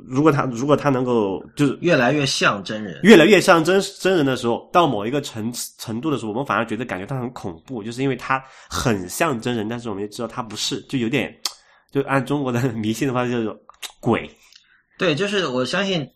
[0.07, 3.01] 如果它如果它能够就是越来越像真人。
[3.05, 11.35] 越来越像真真人的时候，到某一个程程度的时候，我们反而觉得感觉它很恐怖，就是因为它很像真人，但是我们也知道它不是，就有点
[11.91, 13.51] 就按中国的 迷信的话，就是
[13.99, 14.31] 鬼。
[14.99, 16.07] 对，就是我相信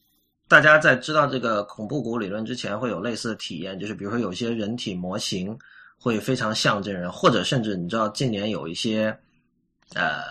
[0.48, 5.56] 大家在知道这个恐怖谷理论之前，会有类似的体验，就是比如说有些人体模型
[5.98, 9.16] 会非常像真人，或者甚至你知道近年有一些
[9.94, 10.22] 呃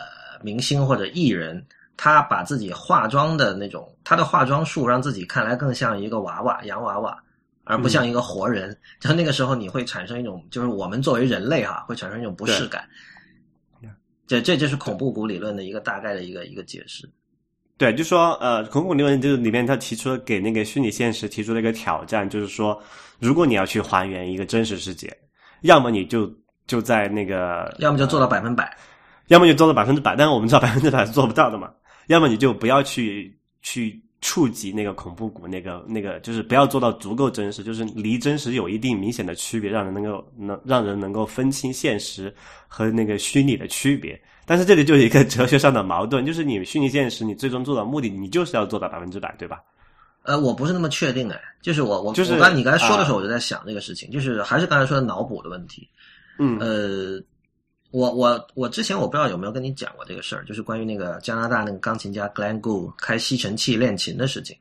[0.41, 1.65] 明星或者艺人，
[1.97, 7.19] 他把自己化妆的那种他的化妆术让自己看来更像一个娃娃洋娃娃。
[7.65, 12.85] 而不像一个活人，就那个时候你会产生一种，就是我们作为人类哈，会产生一种不适感。
[14.27, 17.09] 这这就是恐怖谷理论的一个大概的一个一个解释。
[17.83, 22.81] 对，就说呃，恐怖谷理论就是里面他提出了给那个虚拟现实提出了一个挑战，就是说，
[23.19, 25.13] 如果你要去还原一个真实世界，
[25.63, 26.33] 要么你就
[26.65, 28.73] 就在那个，要么就做到百分百，
[29.27, 31.69] 要么就做到百分之百，但是我们知道百分之百是做不到的嘛。
[32.07, 42.33] 要么你就不要去去触及那个恐怖谷那个那个，就是不要做到足够真实，就是离真实有一定明显的区别，让人能够能让人能够分清现实
[42.65, 44.17] 和那个虚拟的区别。
[44.45, 49.61] 但是这里就有一个哲学上的矛盾，就是你虚拟现实，你最终做的目的，你就是要做到百分之百，对吧？
[50.23, 55.87] 呃，我不是那么确定哎，就是我我就是我刚你刚才说的时候，啊我就在想这个事情，就是还是刚才说的脑补的问题。
[56.39, 57.21] 嗯呃，
[57.91, 64.55] 我我我之前我不知道有没有跟你讲过这个事儿，就是关于那个加拿大那个钢琴家 Glenn Gould 开吸尘器练琴的事情。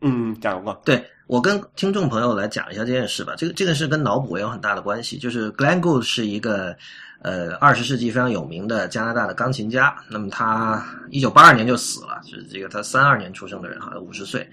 [0.00, 3.34] 嗯，讲过，对我跟听众朋友来讲一下这件事吧。
[3.36, 5.18] 这个这个是跟脑补也有很大的关系。
[5.18, 6.76] 就是 Glenn Gould 是一个
[7.22, 9.94] 呃二十世纪非常有名的加拿大的钢琴家。
[10.08, 14.48] 那么他一九八二年就死了，是这个他三二年出生的人，好像五十岁。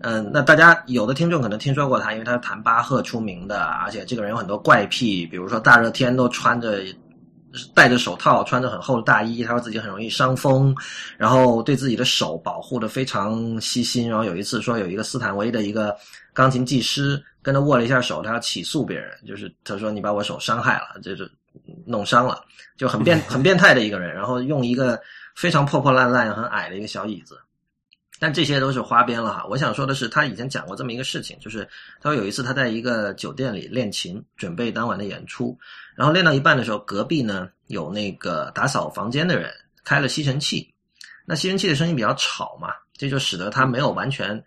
[0.00, 6.82] 嗯，那大家有的听众可能听说过他，因为他是弹巴赫出名的，而且这个人有很多怪癖，比如说大热天都穿着
[7.72, 10.74] 戴着手套，穿着很厚的大衣，他说自己很容易伤风，
[11.16, 14.08] 然后对自己的手保护的非常细心。
[14.08, 15.96] 然后有一次说有一个斯坦威的一个
[16.32, 21.30] 钢琴技师跟他握了一下手，他要起诉别人，就是他说你把我手伤害了，就是
[21.86, 22.44] 弄伤了，
[22.76, 24.14] 就很变很变态的一个人。
[24.14, 25.00] 然后用一个
[25.34, 27.38] 非常破破烂烂、很矮的一个小椅子。
[28.20, 29.44] 但这些都是花边了哈。
[29.50, 31.68] 我想说的是，他以前讲过这么一个事情，就是
[32.00, 35.58] 他说有一次他在一个酒店里练琴，准备当晚的演出，
[35.96, 39.52] 然后练到一半的时候，隔壁呢有那个打扫房间的人
[39.84, 40.72] 开了吸尘器，
[41.26, 44.42] 那吸尘器的声音比较吵嘛，这就使得他没有完全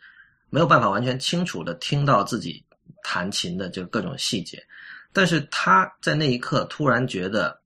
[0.49, 2.63] 没有办法完全清楚的听到自己
[3.03, 4.65] 弹琴的这个各种细节，
[5.17, 7.59] 但是他在那一刻突然觉得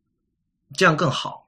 [0.73, 1.45] 这样更好，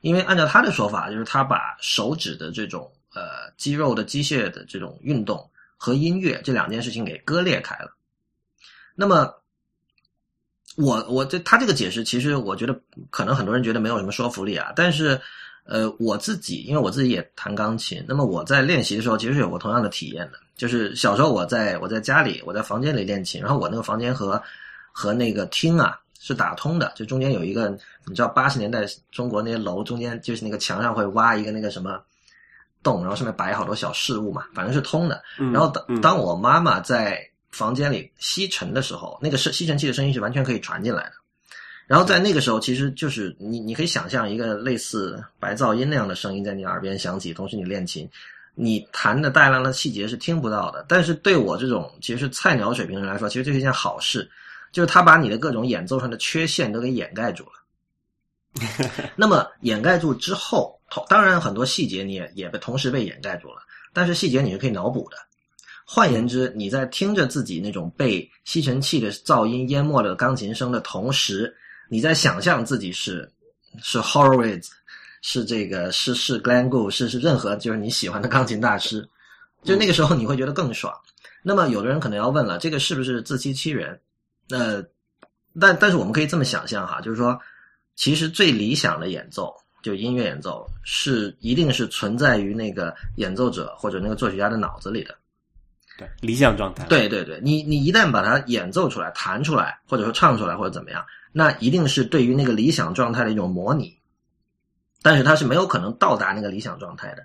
[0.00, 7.94] 因为按照他的说法，就是他把手指的这种呃肌肉的机械的这种运动和音乐这两件事情给割裂开了。
[8.94, 9.30] 那么，
[10.78, 14.72] 我我这他这个解释，其实我觉得可能很多人觉得没有什么说服力啊。
[14.74, 15.20] 但是，
[15.64, 20.38] 呃，我自己因为我自己也弹钢琴，那么我在练习的时候，其实有过同样的体验的。
[20.56, 24.42] 就是小时候我在我在家里，我在房间里练琴，然后我那个房间和
[24.92, 27.68] 和那个厅啊是打通的，就中间有一个，
[28.06, 32.00] 你知道八十年代中国那些楼中间就是那个墙上会挖一个那个什么
[32.82, 35.22] 洞，然后上面摆好多小饰物嘛，反正是通的。
[35.38, 41.12] 嗯然后当嗯当我妈妈在房间里吸尘的时候，那个是吸尘器的声音是完全可以传进来的。
[41.88, 48.08] 然后在那个时候，其实就是你你可以想象一个类似白噪音那样的声音在你耳边响起，同时你练琴，
[48.54, 50.86] 你弹的大量的细节是听不到的。
[50.88, 54.30] 但是对我这种其实是菜鸟水平人来说，其实这是一件好事，
[54.72, 57.52] 就是他把你的各种演奏上的缺陷都给掩盖住了。
[59.14, 65.16] 那么掩盖住之后，当然很多细节你也也被同时被掩盖住了，但是细节你是可以脑补的。
[65.84, 71.54] 换言之，你在听着自己那种被吸尘器的噪音淹没了钢琴声的同时，
[71.88, 73.30] 你在想象自己是
[73.82, 74.68] 是 Horowitz，
[75.22, 79.06] 是这个是是 Glenn Gould，是是任何就是你喜欢的钢琴大师，
[79.64, 80.94] 就那个时候你会觉得更爽。
[81.42, 83.98] 那么有的人可能要问了，这个是不是自欺欺人？
[84.50, 84.82] 呃，
[85.60, 87.38] 但但是我们可以这么想象哈，就是说，
[87.94, 95.14] 其实最理想的演奏，就音乐演奏，是一定是存在于那个演奏者或者那个作曲家的脑子里的。
[95.98, 103.94] 对理想状态，对对对，你你一旦把它演奏出来、弹出来，或者说唱出来，或者怎么样，那一定是对于那个理想状态的一种模拟，
[105.02, 107.22] 但是它是没有可能到达那个理想状态的。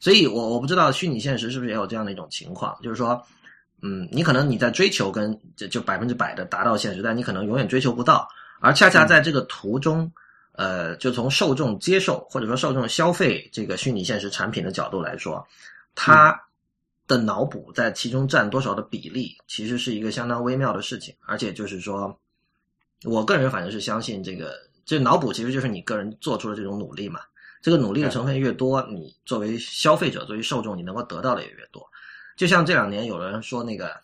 [0.00, 3.26] 所以我我不知道虚拟现实是不是也有这样的一种情况，就是说，
[3.82, 8.28] 嗯，你可能你在追求跟就就百分之百的达到现实，但你可能永远追求不到，
[8.60, 10.10] 而恰恰在这个途中，
[10.52, 15.46] 呃，就从受众接受或者说受众消费这个虚拟现实产品的角度来说，
[15.94, 16.38] 它
[17.06, 21.14] 的脑补在其中占多少的比例，其实是一个相当微妙的事情。
[21.26, 22.16] 而且就是说，
[23.04, 27.20] 我个人反正是相信这个，这脑补其实就是你个人做出的这种努力嘛。
[27.62, 31.86] 这个努力的成分越多，你作为消费者、作为受众，你能够得到的也越多。
[32.40, 33.94] 就像这两年有人说那个，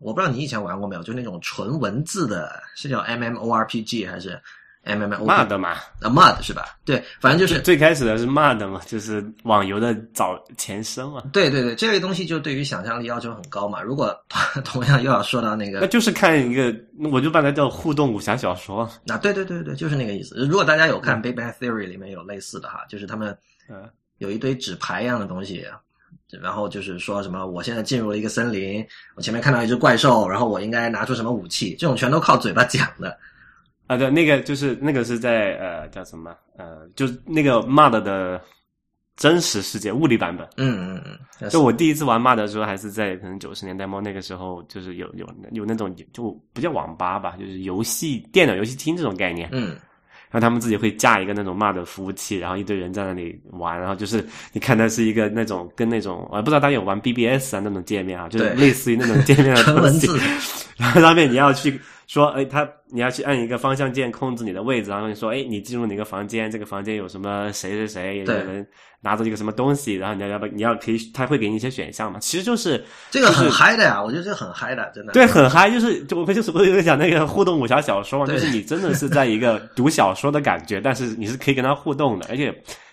[0.00, 4.42] 我不知道你以前玩过没有，就那种纯文字的，是叫 MMORPG 还是
[4.84, 5.24] MMO？
[5.24, 5.68] 骂的嘛，
[6.00, 6.76] 啊，MUD 是吧？
[6.84, 11.22] 对，反正就是最开始的是骂的嘛，就是网游的早前身嘛。
[11.32, 13.80] 对对对，这类东西就对于想象力要求很高嘛。
[13.80, 14.12] 如果
[14.64, 16.74] 同 样又要说到那个，那就是看一个，
[17.12, 18.82] 我就把它叫互动武侠小说。
[19.06, 20.34] 啊，对对对对，就是那个意思。
[20.44, 25.64] 如果大家有看《Big Bang Theory》里面有类似的哈，就是他们嗯有一堆纸牌一样的东西，
[26.42, 33.16] 然后就是说什么，我现在进入了一个森林，我前面看到一只怪兽，然后我应该拿出什么武器，这种全都靠嘴巴讲的。
[33.86, 38.40] 啊，对，那个就是那个是在呃叫什么呃，就是那个 MUD 的
[39.14, 40.44] 真实世界物理版本。
[40.56, 49.48] 嗯嗯嗯，就我第一次玩 MUD 的时候，还是在可能九十年代末那个时候，就是有有有那种就不叫网吧吧，就是游戏电脑游戏厅这种概念。
[49.52, 49.76] 嗯，
[50.30, 60.08] 然后他们自己会架一个那种 MUD 服务器，然后一堆人在那里玩，然后就是 你看它是一个那种跟那种我不知道大家有玩 BBS 啊那种界面啊，就是类似于那种界面的 东西。
[60.76, 68.66] 然后上面你要去说，哎，他你要去按一个方向键控制你的位置，然后你说，哎，你进入哪个房间，这个房间有什么谁谁谁，有对人
[69.00, 75.12] 拿着一个什么东西，然后你要要不你要可以，他会给你一些选项嘛，其实就是这个很嗨的呀，我觉得这个很嗨的，真的。
[75.12, 82.46] 对，很嗨，就是就我们就是我有讲那个互动武侠小说嘛，就是你真的是在一个读小说的感觉，但是你是可以跟他互动的，而且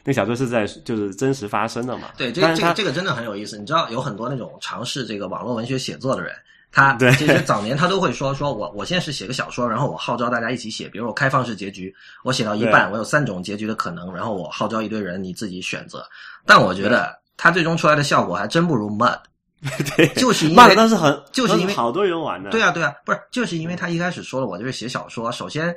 [0.04, 2.08] 那个小说是在就是真实发生的嘛。
[2.18, 3.60] 对，这个这个这个真的很有意思。
[3.60, 6.34] 你知道有很多那种尝试这个网络文学写作的人，
[6.74, 11.94] 他 对其实早年他都会说，说我我现在是写个小说，然后我号召大家一起写，比如我开放式结局，
[12.24, 16.04] 我写到一半，我有三种结局的可能，然后我号召一堆人你自己选择。
[16.46, 19.20] 但我觉得他最终出来的效果还真不如 Mud，
[19.96, 22.50] 对，就是因为当时很，就是因为好多人玩的。
[22.50, 25.74] 对啊，对啊，不是，就是因为他一开始说了，我就是写小说，首先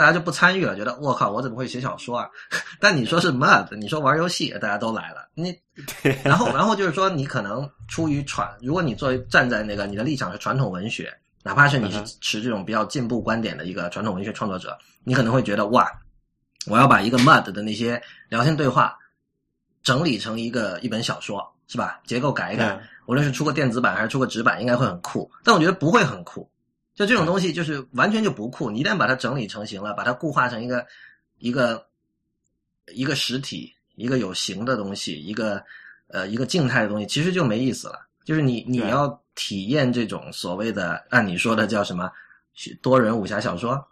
[0.00, 2.26] 大家就不参与了，觉得我靠，我怎么会写小说啊？
[2.80, 5.54] 但你说是 mud，你说玩游戏，大家都来了，你，
[6.24, 14.74] 然后然后就是说，你可能出于传，如果你作为站在那个你的立场是传统文学，哪怕是你是持这种比较进步观点的一个传统文学创作者，
[15.04, 15.86] 你可能会觉得哇，
[16.66, 18.96] 我要把一个 mud 的那些聊天对话
[19.82, 22.00] 整理成一个一本小说，是吧？
[22.06, 25.30] 结构改一改，嗯无论是出个电子版还是出个纸版，应该会很酷。
[25.44, 26.49] 但我觉得不会很酷，
[27.00, 28.70] 就这种东西就是完全就不酷。
[28.70, 30.86] 你一旦把它整理成型了，把它固化成一个
[31.38, 31.86] 一个
[32.92, 35.64] 一个实体、一个有形的东西，一个
[36.08, 38.06] 呃一个静态的东西，其实就没意思了。
[38.22, 42.12] 就是你你要体验这种所谓的按你说的叫什么
[42.82, 43.82] 多人武侠小说，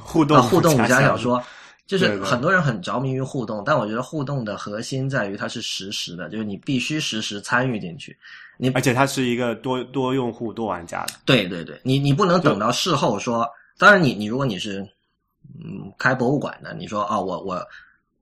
[0.00, 1.40] 互动啊，互动武侠小小说，
[1.88, 8.14] 就是很多人很着迷于互动，但我觉得互动的核心在于它是实时的，就是你必须实时参与进去。
[8.58, 11.14] 你而且它是一个多多用户多玩家的。
[11.24, 14.86] 对对对，你你不能等到事后说，当然你你如果你是
[15.58, 17.66] 嗯开博物馆的，你说啊、我我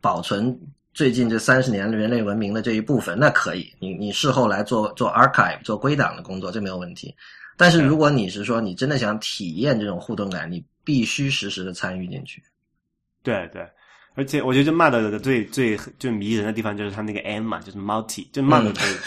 [0.00, 0.56] 保存
[0.94, 7.12] 最近这三十年人类文明的这一部分，那可以，你你事后来做做 archive 做归档的工作，这没有问题。
[7.56, 12.40] 但是如果你是说你真的想体验这种互动感，你必须实时的参与进去。
[13.26, 13.66] 对对，
[14.14, 18.40] 而且我觉得这 MUD 的最最最迷人的地方就是它那个 M 嘛，就是 multi，就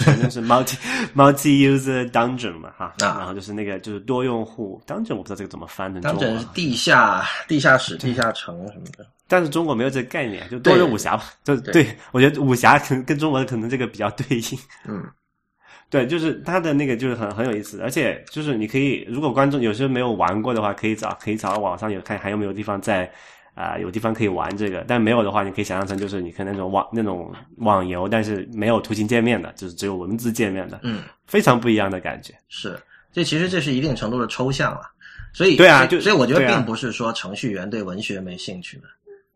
[0.03, 0.75] 全称是 multi
[1.15, 3.17] multi user dungeon 嘛哈，啊。
[3.17, 6.39] 然后就是那个就是多用户 dungeon，我不知道这个怎么翻成当中文。
[6.39, 9.07] 是地下地下室、地下城什么的。
[9.27, 11.71] 但是中国没有这个概念，就多人武侠吧，就对。
[11.71, 14.59] 对我觉得武侠可能跟中文可能这个比较对应。
[14.87, 15.03] 嗯，
[15.89, 23.11] 对，就是它的那个就是很很有意思，而且就是你可以，如果观众有些没有玩过的话，可以找可以找网上有看还有没有地方在
[23.59, 32.33] 啊、有地方可以玩这个，但没有的话，你可以想象成就是你看那种网那种网游，但是没有图形界面的，就是只有文字界面的，嗯，非常不一样的感觉。
[32.47, 32.79] 是，
[33.11, 34.89] 这其实这是一定程度的抽象了。
[35.33, 38.87] 所以，所以对啊就所以我觉得并不是说程序员对文学没兴趣的，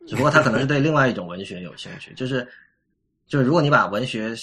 [0.07, 2.47] 只不过他可能是对另外一种文学有兴趣，就是
[3.27, 4.33] 就是如果你把文学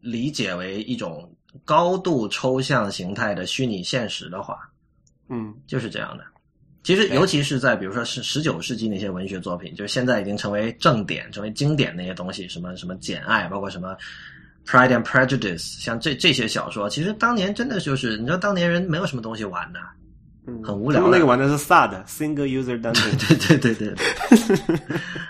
[0.00, 1.32] 理解为一种
[1.64, 4.58] 高度抽象形态的虚拟现实的话，
[5.28, 6.24] 嗯，就是这样的。
[6.82, 13.94] 其实，尤其是在比如说是十九世纪那些文学作品，就是现在已经成为正典、成为经典那些东西，什么什么《简爱》，包括什么
[14.66, 19.80] 《Pride and Prejudice》，像这这些小说，其实当年真的就是，你知道，当年人没有什么东西玩的，
[20.46, 23.94] 嗯很无聊的他们那个玩的是 SAD Single User Dungeon，对对对对
[24.56, 24.80] 对，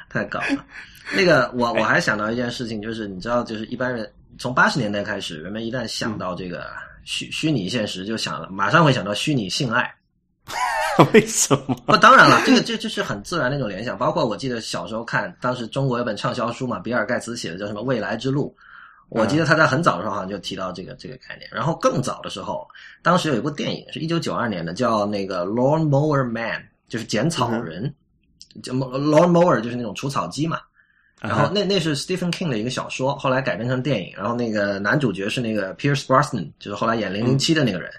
[0.09, 0.64] 太搞了。
[1.12, 6.68] 那个，我我还想到一件事情，就是你知道，就是一般人从八十年代开始，人们一旦想到这个
[7.03, 9.92] 虚虚拟现实，就想了，马上会想到虚拟性爱。
[11.12, 11.74] 为什么？
[11.86, 13.96] 不，当然了，这个这这是很自然的一种联想。
[13.96, 18.55] 包括我记得小时候看，当时中国有本畅销书嘛，比尔盖茨写的叫什么《未来之路》，
[19.09, 21.48] 我记得他在很早的时候好像就提到这个这个概念。
[21.53, 22.66] 然后更早的时候，
[23.03, 27.94] 当时有一部电影是一九九二年的，叫那个《Lawn Mower Man》，就是剪草人，
[28.62, 30.61] 就 Lawn Mower 就是那种除草机嘛。
[31.20, 34.14] 然后那那是 Stephen King 的一个小说，后来改编成电影。
[34.16, 37.90] 然后那个男主角是那个 Pierce Brosnan，就是后来演零零七的那个人。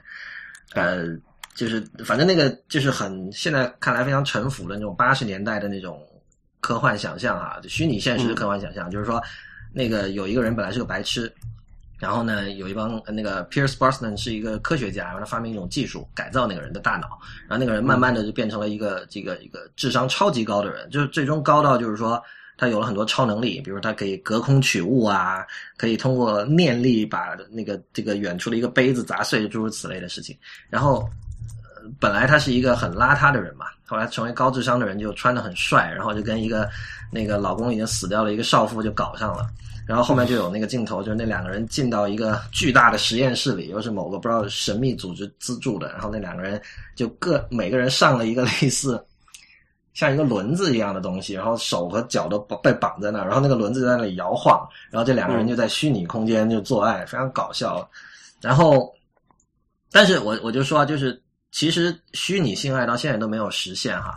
[0.74, 1.06] 呃，
[1.54, 6.02] 就是反正那个就是很现在看来非常沉浮的那种八十年代的那种
[6.60, 8.90] 科幻想象啊，就虚拟现实的科幻想象。
[8.90, 9.22] 就是说，
[9.74, 11.32] 那个有一个人本来是个白痴，
[12.00, 22.22] 然后呢有一帮那个 Pierce Brosnan 是一个科学家，然后他发明一种技术改造那个人的大脑，然后那个人慢慢的就变成了一个这个一个智商超级高的人，就是最终高到就是说。
[22.58, 25.44] 他有了很多超能力，比如他可以隔空取物啊，
[25.78, 30.38] 可以通过念力把那个这个远处的一个杯子砸碎，诸如此类的事情。
[30.70, 31.10] 然后，
[32.00, 36.70] 本来他是一个很邋遢的人嘛，后来成为高智商的人，就穿的很帅，然后就跟一个
[37.12, 39.48] 那个老公已经死掉了一个少妇就搞上了。
[39.88, 46.62] 然后后面就有那个镜头，就是那两个人进到一个巨大的实验室里，又是某个不知道神秘组织资助的，然后那两个人
[46.96, 49.04] 就各每个人上了一个 类似。
[49.94, 57.86] 像一个轮子一样的东西，然后手和脚都被绑在那儿，然后那个轮子在那里摇晃，然后这两个人就在虚拟空间就做爱，非常搞笑。
[58.40, 58.90] 然后，
[59.92, 61.22] 但是我我就说，就是
[61.52, 64.16] 其实虚拟性爱到现在都没有实现哈。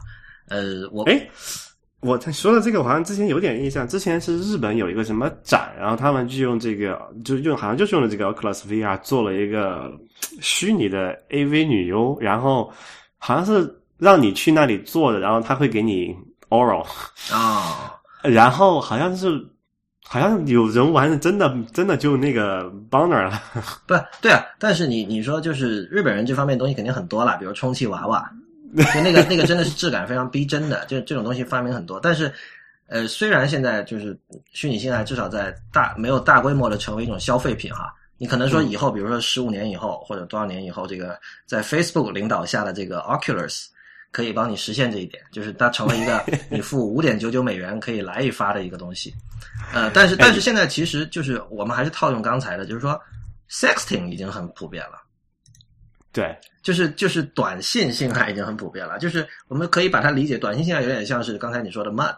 [0.49, 1.29] 呃，我哎，
[2.01, 9.93] 我说的这个，我好像之前有点印象，之前是日本有一个什么展，然后他们就用这个，就用好像就是用了这个 Oculus VR 做了一个
[10.41, 12.73] 虚拟的 AV 女优，然后
[13.19, 13.81] 好像是。
[13.97, 16.15] 让你去那里坐的，然后他会给你
[16.51, 16.85] oral
[17.33, 19.41] 啊，然后好像是
[20.07, 23.43] 好像有人玩的，真的真的就那个 boner 了。
[23.87, 28.31] 不对啊，但是你你说就是日本人这方面东西肯定很多了，比如充气娃娃，
[28.77, 31.99] 就那个 那个真的是质感非常逼真的，就这种东西发明很多。
[31.99, 32.33] 但是
[32.87, 34.17] 呃，虽然现在就是
[34.53, 43.67] 虚拟现在至少在大没有大规模的成为一种消费品哈，你可能说以后，比如说十五年以后或者多少年以后，这个在 Facebook 领导下的这个 Oculus。
[44.15, 49.13] 可以帮你实现这一点，就是它成为一个 你付五点九九美元可以来一发的一个东西。
[49.73, 53.01] 呃，但是但是现在其实就是我们还是套用刚才的，就是说
[53.51, 55.03] ，sexting 已经很普遍了。
[56.13, 62.17] 对，就是就是短信性爱已经很普遍了，就是我们可以把它理解，短信性爱有点像是刚才你说的 mud，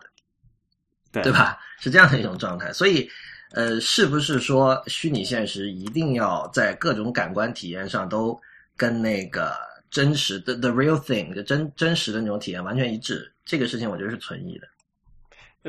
[1.12, 1.59] 对对吧？
[1.80, 2.70] 是这样的一种状态。
[2.74, 3.09] 所以，
[3.53, 8.38] 呃，是不是说虚拟现实一定要在各种感官体验上都
[8.76, 9.57] 跟那个？
[9.97, 14.68] 真实的 the real thing 就真真实的那种体验完全一致，这个事情我觉得是存疑的。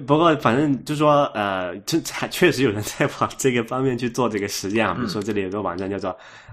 [0.02, 4.94] 不过反正就说呃，这确实有人在往这个方面去做这个实验啊。
[4.94, 6.10] 比如说这里有个网站叫做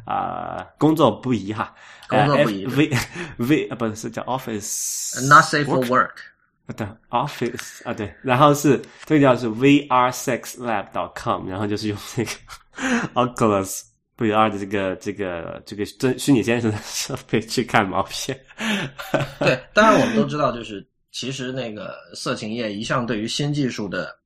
[0.06, 1.74] 啊工作不宜哈，
[2.08, 2.92] 工作不宜 V
[3.38, 6.12] V 啊不是叫 Office not safe for work
[6.76, 12.30] 对 Office 啊对，然后是这个叫是 VRSexLab.com，然后就是用那个
[13.14, 13.93] Oculus。
[14.18, 18.38] VR 的这个这个这个真虚拟先生的设备去看毛片，
[19.40, 24.16] 对，当然我们都知道，就是其实那个色情业一向对于新技术的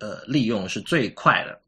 [0.00, 1.58] 呃利用是最快的。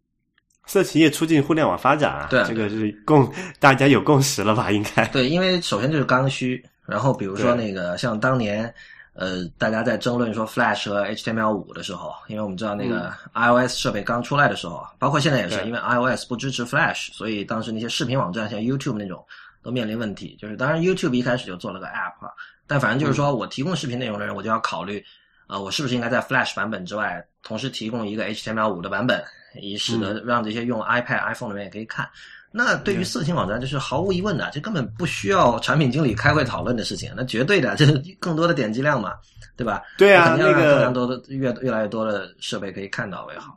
[0.67, 4.71] 色情业促进互联网发展啊，对，这个是共大家有共识了吧？
[4.71, 8.73] 应该对，因为首先就是刚需，然后比如说那个像当年。
[9.13, 19.25] 呃，大家在争论说 Flash 和 HTML 五的时候，因为我们知道那个 iOS 设备刚出来的时候，包括现在也是，因为 iOS 不支持 Flash，所以当时那些视频网站像 YouTube 那种
[19.63, 20.37] 都面临问题。
[20.41, 22.31] 就是当然 YouTube 一开始就做了个 App，
[22.67, 25.05] 但反正就是说我提供视频内容的人，我就要考虑，
[25.49, 29.23] 呃，我是不是应该在 Flash 版本之外，同时提供一个 HTML 五的版本，
[29.61, 32.09] 以使得让这些用 iPad、iPhone 的人也可以看。
[32.53, 37.13] 那对于色情网站，就是毫无疑问的，这根本不需要产品经理开会讨论的事情。
[37.17, 39.15] 那绝对的， 这是更多的点击量嘛，
[39.57, 39.83] 对吧？
[39.97, 43.57] 对啊，那个更加多的越越来越多的设备可以看到为好。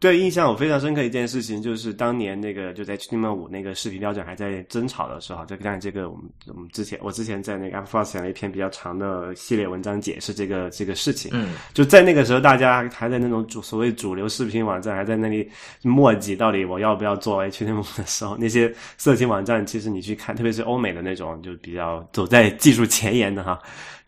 [0.00, 11.32] 对，印象我非常深刻一件事情，就是当年那个就在 HTML 五那个视频标准还在争吵的时候，就看这个我们我们之前我之前在那个 a p p e 写了一篇比较长的系列文章解释这个这个事情。
[11.34, 15.50] 嗯，就在那个时候，大家还在那种主所谓主流视频网站还在那里
[15.82, 23.58] 墨迹，到底我要不要做 HTML 的时候，那些色情网站其实你去看，特别是欧美的那种，就比较走在技术前沿的哈，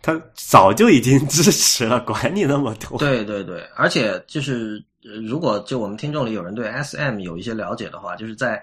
[0.01, 2.97] 他早就已经 支持了，管你那么多。
[2.97, 4.81] 对对对，而且就是。
[5.05, 8.63] 呃，如果就我们听众里有人对 SM 有一些了解的话，就是在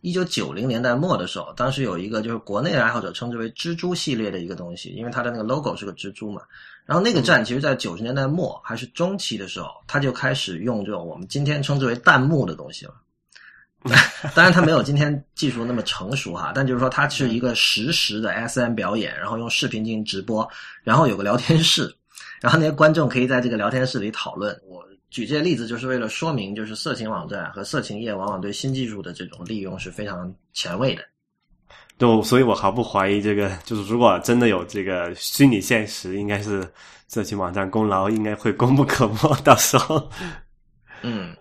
[0.00, 6.42] 一九九零年代末的时候，当时有一个就是国内的爱好者称之为“蜘蛛系列”的一个东西，因为它的那个 logo 是个蜘蛛嘛。
[6.84, 12.94] 然后那个站其实，在九十年代末还是中期的时候，它就开始用这种我们今天称之为弹幕的东西了。
[14.34, 20.46] 当然，它没有今天技术那么成熟哈，但就是说，它是一个实时的 SM 表演，然后用视频进行直播，
[20.82, 21.94] 然后有个聊天室。
[22.40, 24.58] 然后那些观众可以在这个聊天室里讨论。
[24.66, 24.84] 我
[25.14, 31.04] 举这些例子就是为了说明，就是色情网站和色情业往往对新技术的这种利用是非常前卫的。
[31.96, 36.68] 就所以，我毫不怀疑这个，就是如果真的有这个虚拟现实，应该是
[37.06, 39.16] 色情网站功劳应该会功不可没。
[39.44, 40.10] 到时候，
[41.02, 41.32] 嗯，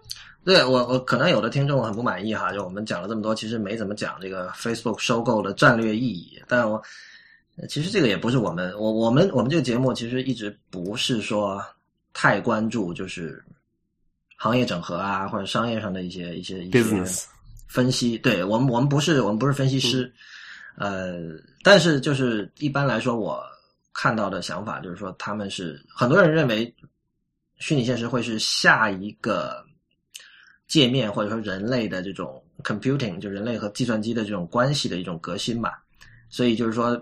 [0.46, 6.40] 对我我可能有的听众很不满意哈，就我们讲了这么多，其实没怎么讲这个 Facebook 收购的战略意义。
[6.48, 6.80] 但我
[7.68, 11.60] 其实这个也不是我们我我们我们这个节目其实一直不是说
[12.14, 13.44] 太关注就是
[14.44, 16.84] 行业整合啊或者商业上的一些一些一些
[17.66, 18.18] 分析。
[18.18, 20.14] 对我们我们不是我们不是分析师。
[20.76, 21.18] 呃，
[21.64, 23.42] 但是就是一般来说，我
[23.94, 26.76] 看到的想法就是说，他们是很多人认为
[27.58, 29.64] 虚拟现实会是下一个
[30.68, 35.82] 界面，或者说人类的这种 computing，就人类和计算机的这种关系的一种革新吧。
[36.28, 37.02] 所以就是说，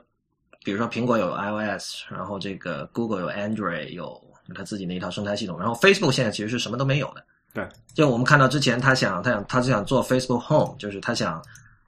[0.64, 4.22] 比如说苹果有 iOS，然后这个 Google 有 Android，有
[4.54, 7.26] 他自己那一套生态系统，然后 Facebook 现在其实是什么都没有的。
[7.54, 11.42] 对，就我们看到之前他想他想他是想做 Facebook Home，就是他想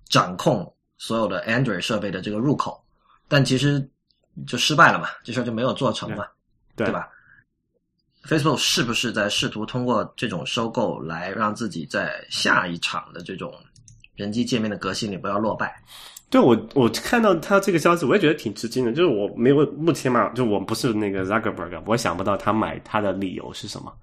[0.09, 0.71] 掌控。
[0.99, 2.81] 所有的 Android 设备的这个入口，
[3.27, 3.85] 但其实
[4.47, 6.25] 就失败了嘛，这事儿就没有做成嘛，
[6.77, 7.09] 对吧
[8.23, 13.53] ？Facebook 是不是在试图通过这种收购来让自己在下一场的这种
[14.15, 15.75] 人机界面的革新里不要落败？
[16.29, 18.93] 对我，我看到他这个消息，我也觉得挺吃惊的。
[18.93, 23.93] 就是我没有目前嘛，就我不是那个 Zuckerberg，我想不到他买他的理由是什么。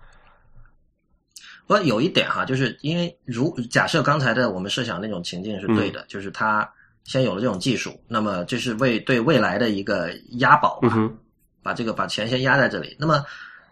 [1.71, 6.68] 我有一点哈，就是因为如假设刚才的我们设想那种情境是对的，就是他。
[7.05, 11.11] 先有了这种技术，那么这是为对未来的一个押宝吧，
[11.62, 12.95] 把这个把钱先压在这里。
[13.01, 13.25] 那么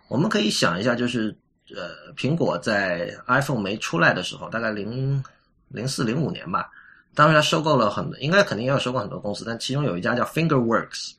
[0.08, 1.36] 我们可以想一下，就是
[1.76, 5.22] 呃，苹果在 iPhone 没出来的时候，大概零
[5.68, 6.70] 零四零五年吧，
[7.14, 11.12] 当时它收购了很，应该肯定也有收购很多公司，但其中有一家叫 FingerWorks。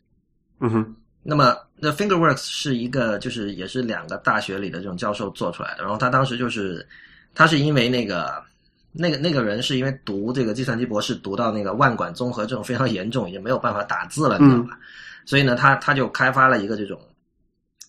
[0.62, 6.86] 嗯哼，那么那 FingerWorks 是一个就是也是两个大学里的这种教授做出来的，然后他当时就是
[7.34, 8.44] 他是因为那个。
[8.92, 14.80] 那个那个人是因为读这个计算机博士读到那个腕管综合症非常严重，已经没有办法打字了，你知道吧？
[15.26, 17.00] 所以呢，他他就开发了一个这种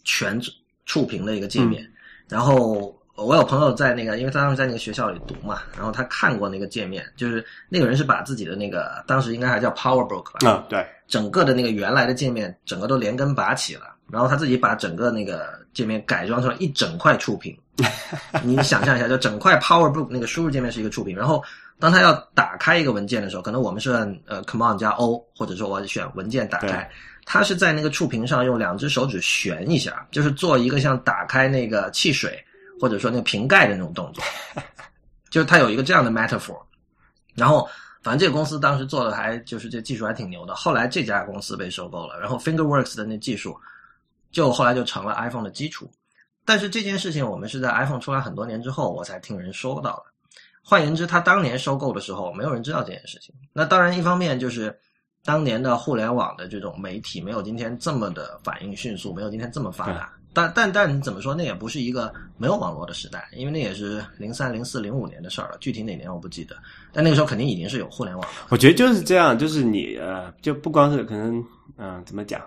[0.04, 0.38] 全
[0.84, 1.90] 触屏的一个界面。
[2.28, 10.38] 然后我有朋友在那个，因为他当时在那个学校里读嘛，然后他看过那个界面，就是那个人是把自己的那个当时应该还叫 PowerBook 吧？
[10.44, 17.56] 嗯，对，整个的那个原来的界面整个都连根拔起了，然后他自己把整个那个界面改装成一整块触屏。
[18.42, 21.42] 你想象一下，就整块 PowerBook 那个输入界面是一个触屏，然后
[21.78, 26.88] 当他要打开一个文件的时候，可能我们是按呃 Command 加 O，或者说我选文件打开，
[27.24, 32.42] 他是在那个触屏上用两只手指旋一下，就是做一个像打开那个汽水
[32.80, 34.24] 或者说那个瓶盖的那种动作，
[35.30, 36.58] 就是他有一个这样的 metaphor。
[37.34, 37.68] 然后
[38.02, 43.56] 反正这个公司当时做的还就是这技术还挺牛的，后来这家公司被收购了，然后 FingerWorks 的那技术
[44.32, 45.90] 就后来就成了 iPhone 的基础。
[46.44, 50.04] 但是这件事情，我们是在 iPhone 出来很多年之后，我才听人说到的。
[50.62, 53.34] 换言之，他当年收购的时候，没有人知道这件事情。
[53.52, 54.76] 那当然，一方面就是
[55.24, 60.12] 当年的互联网的这种媒体没有今天这么的反应迅速，没有今天这么发达。
[60.32, 66.56] 但但但你怎么说，那也不是一个没有网络的时代，因为那也是零三、零四、零五年的事儿了，具体哪年我不记得。
[66.92, 68.34] 但那个时候肯定已经是有互联网了。
[68.48, 71.44] 我觉得就是这样，就是你呃，就不光是可能，
[71.76, 72.40] 嗯，怎么讲？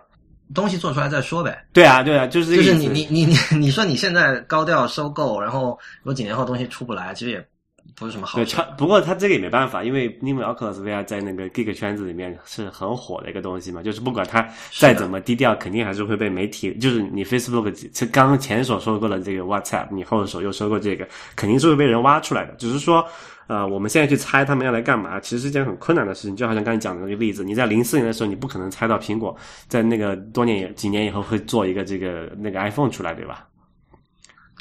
[0.54, 1.66] 东西做出来再说呗。
[1.74, 7.48] 对啊，对啊，就是就是你你你你你说你现在高调收购，然后如果几年后东西出不来，其实也
[7.96, 8.58] 不是什么好事。
[8.78, 16.74] 不过他这个也没办法，因为因为 Oculus VR 在那个 Geek 圈子里面是很火的一个东西嘛，就是不管它再怎么低调，肯定还是会被媒体。
[16.76, 22.54] 就是你 Facebook 刚前手收购了这个 WhatsApp，你后手又收购这个，肯定是会被人挖出来的。
[22.54, 23.06] 只是说。
[23.46, 26.34] 呃，我们现在去猜他们要来干嘛，其实是件很困难的事情。
[26.34, 29.36] 就好像刚才讲的那个例子，你在零四年的时候，你不可能猜到苹果
[29.68, 33.46] 在那个多年几年以后会做一个这个那个 iPhone 出来，对吧？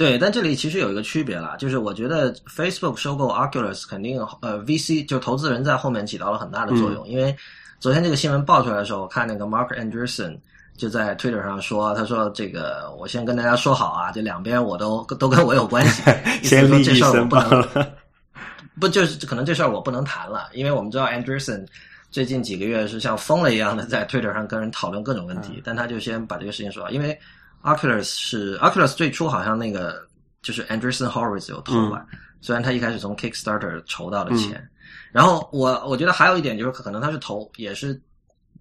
[0.02, 7.06] 对，但这里其实有一个区别啦，就是我觉得 Facebook 收购 Oculus 肯定呃 VC 就投资人在后面起到了很大的作用。
[7.06, 7.36] 因为
[7.78, 10.36] 昨天这个新闻爆出来的时候，我看那个 Mark Anderson
[10.76, 16.02] 就在 Twitter 上说，他说这个我先跟大家说好啊，这两边我都都跟我有关系，
[16.42, 17.86] 先说这事儿我不能。
[18.80, 21.64] 不就是可能这事儿我不能谈了，因为我们知道 Anderson
[22.10, 27.16] 最近几个月是像疯了一样的在 Twitter 上跟人讨论各种问题，但他就先把这个事情说，因为
[27.62, 30.06] Oculus 是 Oculus 最初好像那个
[30.42, 32.06] 就是 Anderson Horowitz 有投吧，
[32.40, 34.68] 虽然他一开始从 Kickstarter 筹到的钱，
[35.12, 37.94] 然后我我觉得还有一点就是可能他是投也是，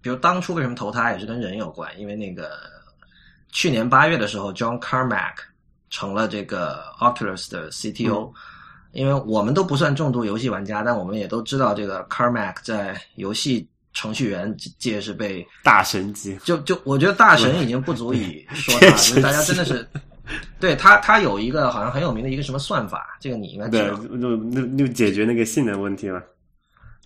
[0.00, 2.58] 比如当初为什么投他也是跟人有关，因为那个
[3.50, 5.34] 去年八月的时候 John Carmack
[5.90, 8.32] 成了这个 Oculus 的 CTO。
[8.92, 19.86] 因为我们都不算重度游戏玩家，但我们也都知道这个 Carmack 在游戏程序员界是被大神级，就就我觉得大神已经不足以 说他，因为大家真的是。
[20.60, 23.96] 对他，他有一个好像很有名的一个什么算法，这个你应该知，道。
[23.96, 26.22] 就就就解决那个性能问题了。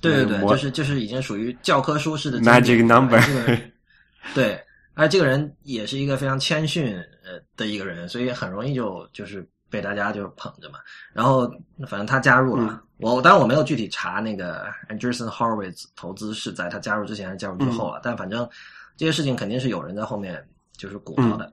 [0.02, 3.72] 对对对，就是就是已经属于教科书式的 Magic number 这个人
[4.34, 4.60] 对，
[4.92, 10.78] 而这个人也是一个非常谦逊呃的一个人，所以很容易就就是被大家就捧着嘛。
[11.12, 11.48] 然后
[11.86, 18.48] 反正他加入了，我当然我没有具体查那个 Andreessen Horowitz 投资是在他加入之前还是加入之后了，但反正
[18.96, 20.46] 这些事情肯定是有人在后面
[20.76, 21.52] 就是鼓捣的。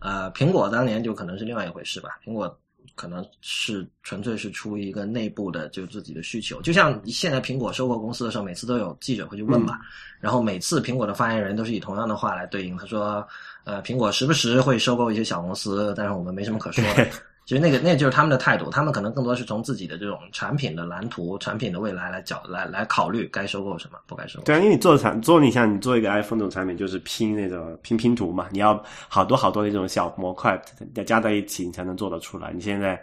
[0.00, 2.56] 呃，苹果当年就可能是另外一回事吧，苹果。
[2.96, 9.78] 可能是纯粹是出于一个内部的就自己的需求，就像现在苹果收购公司的时候，每次都有记者会去问嘛，
[10.18, 13.26] 然后每次苹果的发言人都是以同样的话来对应，他说，
[13.64, 17.08] 呃，苹果时不时会收购一些小公司，但是我们没什么可说的。
[17.50, 24.44] 其实那个那就是他们的态度，他们可能更多是从自己的这种产品的蓝图、产品的未来来角来来考虑该收购什么，不该收购。
[24.44, 30.62] 对啊，因为你做产做，你像你做一个 iPhone 这种产品，就是拼那种拼拼图嘛，你要好多好多那种小模块
[30.94, 32.52] 要加在一起，你才能做得出来。
[32.52, 33.02] 你现在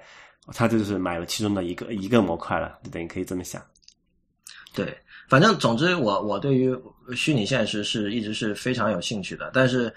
[0.54, 3.62] 他就是买了其中的一个一个模块了，就等于可以这么想。
[4.74, 6.74] 对，反正总之我我对于
[7.14, 9.94] 虚拟现实是一直是非常有兴趣的，但是。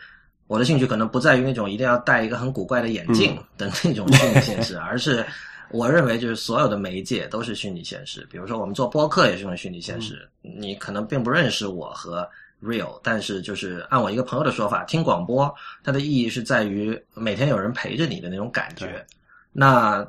[0.51, 5.25] 我的兴趣可能不在于那种一定要戴一个很古怪的眼镜的那种虚拟现实，而是
[5.71, 8.27] 我认为就是所有的媒介都是虚拟现实。
[8.29, 12.29] 比如说我们做播客也是种虚拟现实，你可能并不认识我和
[12.61, 19.07] Real，但是就是按我一个朋友的说法，听广播它的意义是在于每天有人陪着你的那种感觉。
[19.53, 20.05] 那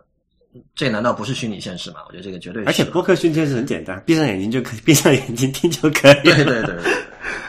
[0.73, 1.97] 这难道不是虚拟现实吗？
[2.07, 2.67] 我觉得这个绝对是。
[2.67, 6.23] 而且播客虚拟现实很简单，闭上眼睛就可以，闭上眼睛听就可以。
[6.23, 6.75] 对对对。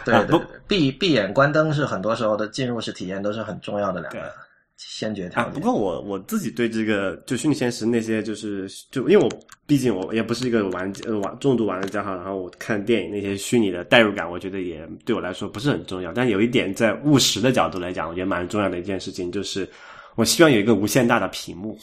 [0.05, 0.41] 对对，
[0.73, 4.33] 闭闭眼关灯是很多时候的进入式体验，都是很重要的两个
[4.79, 5.53] 先决条件。
[5.53, 9.29] 不过我我自己对这个就虚拟现实那些，就是就因为我
[9.67, 16.11] 毕竟我也不是一个玩呃玩重度玩家哈，然后我看电影那些虚拟的代入感，我觉得也对我来说不是很重要。
[16.11, 19.69] 但有一点在务实的角度来讲，我觉得蛮重要的一件事情，就是
[20.15, 21.79] 我希望有一个无限大的屏幕。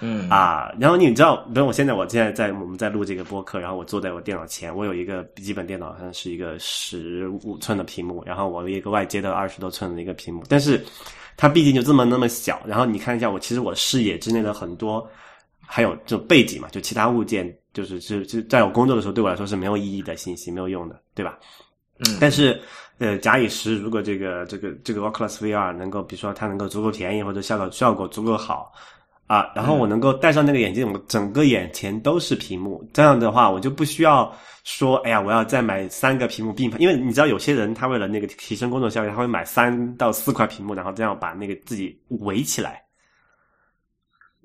[0.00, 10.84] 嗯啊，然后你知道，比如我现在我现在在我们在录这个播客，然后我坐在我电脑前，我有一个笔记本电脑，好像是一个十五寸的屏幕，然后我有一个外接的二十多寸的一个屏幕，但是
[11.36, 15.04] 它毕竟就这么那么小，然后你看一下我，其实我视野之内的很多
[15.66, 21.38] 还有这种背景嘛，就其他物件，就是就就在我工作的时候对我来说是没有意义的信息，没有用的，对吧？
[21.98, 22.60] 嗯，但是
[22.98, 28.72] 呃，假以时，如果这个这个这个 Oculus VR 能够，比如说它能够足够便宜，或者效果效果足够好。
[29.28, 42.82] 啊，然后我能够戴上那个眼镜，我整个眼前都是屏幕，这样的话我就不需要说，哎呀，我要再买三个屏幕并排，因为你知道有些人他为了那个提升工作效率，他会买三到四块屏幕，然后这样把那个自己围起来。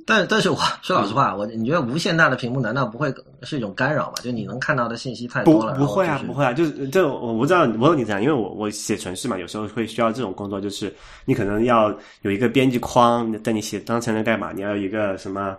[0.05, 4.15] 但但是我说老实话，我你觉得无限大的屏幕难道不会是一种干扰吗？
[4.21, 5.73] 就你能看到的信息太多了。
[5.73, 10.93] 不不会啊，就是不会啊，就是这我不知道，我问你这样，因为我我写程序嘛，有时候会需要这种工作，就是
[11.25, 15.55] 你可能要有一个编辑框，在你写当前的代码，你要有一个什么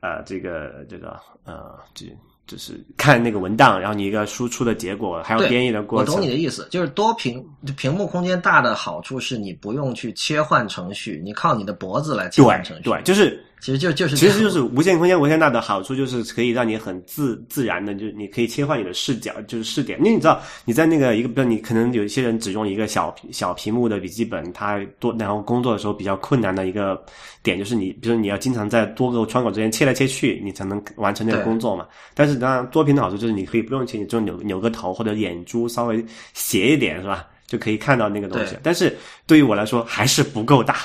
[0.00, 2.06] 呃，这个这个呃，这
[2.46, 6.14] 就是看那个文档，然后你一个输出的结果，还有编译的过程。
[6.14, 7.44] 我懂你的意思，就是多屏
[7.76, 12.84] 屏幕空间大的好处是你不用去切换程序，你靠你的脖子来切换程序。
[12.84, 19.98] 对对，就是其实就就是其实就是无限空间无限大的好处，就是可以让你很自自然的，就是你可以切换你的视角，就是视点。
[19.98, 27.02] 因为你知道你在那个一个，比如你可能有一些人只用一个小小屏幕的笔记本，他多然后工作的时候比较困难的一个
[27.42, 31.86] 点就是你，比如你要经常在多个窗口之间切来切去，你才能完成那个工作嘛。
[32.14, 38.56] 但是当然多屏的好处就是你可以不用切，你就扭扭个头或者眼珠稍微斜一点是吧，就可以看到那个东西。
[38.62, 38.96] 但是
[39.26, 40.76] 对于我来说还是不够大。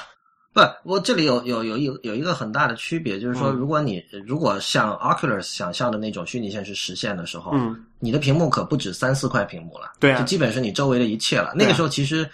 [0.54, 11.54] 不，我这里有有有一有一个很大的区别，就是说，嗯如果你如果像 Oculus 想象的那种虚拟现实实现的时候，嗯，你的屏幕可不止三四块屏幕了，对啊就基本是你周围的一切了。
[11.56, 12.30] 那个时候其实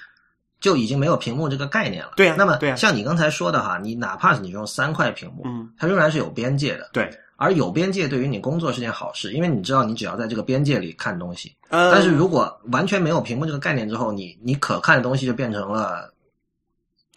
[0.59, 2.11] 就已经没有屏幕这个概念了。
[2.17, 6.89] 对啊那么像你刚才说的哈，你哪怕是你用三块屏幕，嗯，它仍然是有边界的。
[6.91, 7.09] 对。
[7.41, 11.55] 而有边界对于你工作是件好事，因为你知道你只要在这个边界里看东西。
[11.70, 16.13] 呃但是如果完全没有屏幕这个概念之后，你你可看的东西就变成了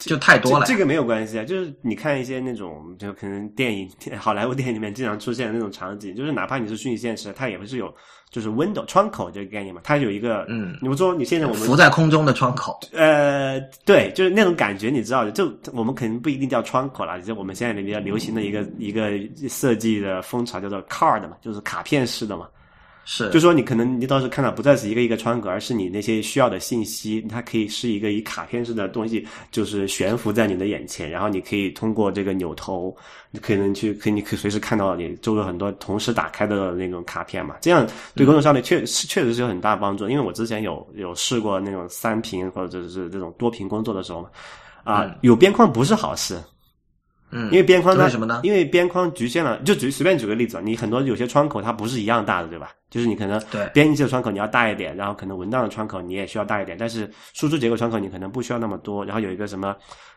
[0.09, 0.67] 就太多了。
[0.67, 0.73] 这。
[0.73, 3.87] 这个没有关系啊，就是你看一些那种，就可能电影、
[4.19, 7.95] 好莱坞电影里面经常出现的那种场景，就是哪怕你是虚拟现实，它也不是有
[8.31, 19.11] 就是 window 窗口这个概念嘛，它有一个，嗯你不说你现在我们浮在空中的窗口，呃，对，就是那种感觉，你知道的，就我们肯定不一定叫窗口啦，就我们现在比较流行的一个一个
[19.51, 22.49] 设计的风潮叫做 card 嘛，就是卡片式的嘛。
[23.05, 32.97] 是，就说你可能你当时候看到不再是一个一个窗格，而是你那些需要的信息，它可以是一个以卡片式的东西，就是悬浮在你的眼前，然后你可以通过这个扭头，
[33.33, 37.85] 你可能去，可以你可以随时看到你周围很多同时打开的那种卡片嘛，这样
[38.15, 40.09] 对工作效率确是确实是有很大帮助。
[40.09, 44.29] 因为我之前有有试过那种三屏或者是这种多屏工作的时候嘛，
[44.85, 46.41] 啊，有边框不是好事。
[47.33, 48.41] 嗯，因为边框它为什么呢？
[48.45, 52.71] 因为边框局限了，就举随便举个例子，你很多有些窗口它不是一样大的，对吧？
[52.91, 59.75] 就是你可能对编辑器的窗口你要大一点，然后可能文档的窗口你也需要大一点，但是输出结构窗口你可能不需要那么多，然后有一个什么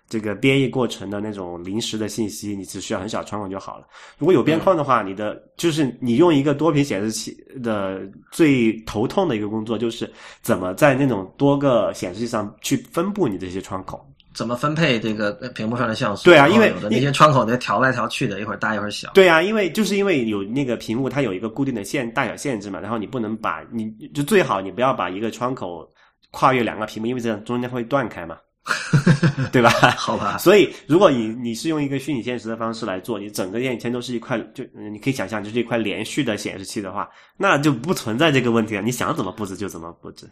[0.10, 3.88] 这个编译过程的那种临时的信息，你只需要很小窗口就好了。
[4.18, 10.12] 如果有边框的话，你的就是你用一个多屏显示器的最头痛的一个工作就是
[10.42, 14.06] 怎么在那种多个显示器上去分布你这些窗口。
[14.36, 16.26] 怎么分配这个屏幕上的像素？
[16.26, 19.10] 对啊因为有的那些窗口得调来调去的，一会儿大一会儿小。
[19.14, 25.90] 对啊，因为就是因为有那个屏幕，它有一个固定的限大小限制嘛，然后你不能把你就最好你不要把一个窗口
[26.32, 28.38] 跨越两个屏幕，因为这样中间会断开嘛，
[29.54, 29.70] 对吧？
[29.96, 40.30] 好吧，所以如果你你是用一个虚拟现实的方式来做，你整个眼前都是一块，就嗯你可以想象就是一块连续的显示器的话，那就不存在这个问题了，你想怎么布置就怎么布置。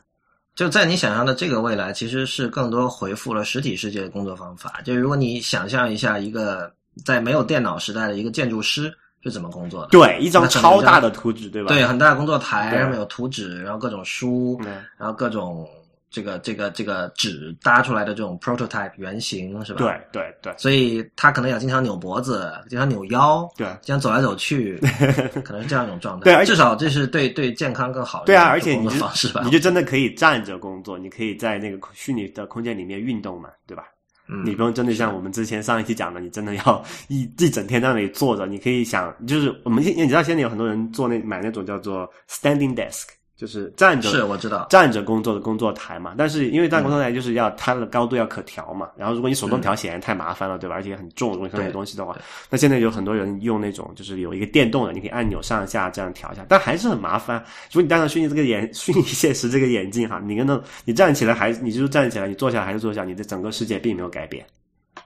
[0.56, 4.82] 就在你想象的这个未来，其实是更多回复了实体世界的工作方法。
[4.84, 6.72] 就是如果你想象一下一个
[7.04, 8.94] 在没有电脑时代的一个建筑师
[9.24, 11.70] 是怎么工作的，对，一张超大的图纸，对吧？
[11.70, 15.68] 对，很大的工作台对上面有图纸，然后各种书，嗯然后各种
[16.14, 19.80] 这个这个这个纸搭出来的这种 prototype 原型，是吧？
[19.80, 24.78] 对对对所以他可能要经常扭脖子，经常扭腰，对经常走来走去，
[25.44, 26.24] 可能是这样一种状态。
[26.26, 29.42] 对至少这是对对健康更好的对啊，而且你就作方式吧。
[29.44, 33.84] 你就真的可以站着工作，你可以在那个虚拟的空间里面运动嘛，对吧？
[34.30, 38.46] 嗯你不用真的像我们之前上一期讲的，你真的要 一一整天在那里坐着。
[38.46, 43.08] 你可以想，就是我们现你知道现在有很多人做那买那种叫做 standing desk，
[43.44, 46.16] 就是站着是我知道，站着工作的工作台嘛。
[46.18, 50.76] 但是因为站工作台就是要它的高度要可调嘛，然后如果你手动调显然太麻烦了，对吧？
[50.76, 52.18] 而且很重，如果上面有东西的话，
[52.50, 57.38] 那现在有很多人用那种就是有一个电动的，你可以按钮上下这样调一下，但还是很麻烦。
[57.70, 64.46] 如果你戴上虚拟这个眼 虚拟现实这个眼镜哈，你跟那你站起来还你就是站起来，你坐下来还是坐下，你的整个世界并没有改变。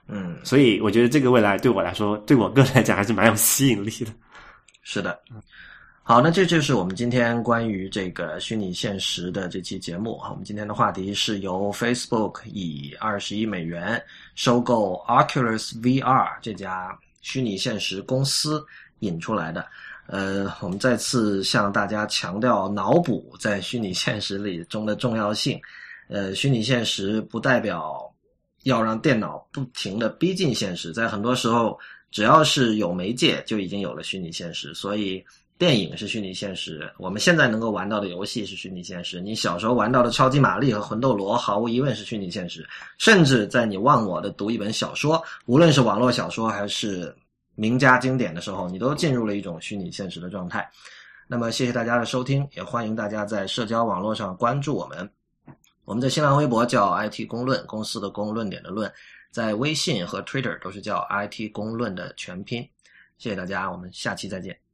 [0.06, 4.12] 嗯，所以我觉得这个未来对我来说，对我个人来讲还是蛮有吸引力的。
[4.84, 5.18] 是的。
[6.08, 10.30] 好，那这就是我们今天关于这个虚拟现实的这期节目啊。
[10.30, 14.02] 我们今天的话题是由 Facebook 以二十亿美元
[14.34, 18.64] 收购 Oculus VR 这家虚拟现实公司
[19.00, 19.66] 引出来的。
[20.06, 25.60] 呃，我们再次向大家强调脑补在虚拟现实里中的重要性。
[26.08, 28.10] 呃，虚拟现实不代表
[28.62, 31.78] 要让电脑不停的逼近现实，在很多时候，
[32.10, 34.72] 只要是有媒介，就已经有了虚拟现实。
[34.72, 35.22] 所以，
[35.58, 42.64] 电影是虚拟现实，我们现在能够玩到的游戏是虚拟现实，你小时候玩到的超级玛丽和魂斗罗，毫无疑问是虚拟现实。
[42.96, 47.12] 甚至在你忘我的读一本小说，无论是网络小说还是
[47.56, 50.70] 名家经典的时候，你都进入了一种虚拟现实的状态。
[51.26, 55.10] 那么，谢谢大家的收听，也欢迎大家在社交网络上关注我们。
[55.84, 58.88] 我们的新浪微博叫 IT 公论，公司的公，论点的论，
[59.32, 62.62] 在微信和 Twitter 都是叫 IT 公论的全拼。
[63.18, 64.67] 谢谢大家，我们下期再见。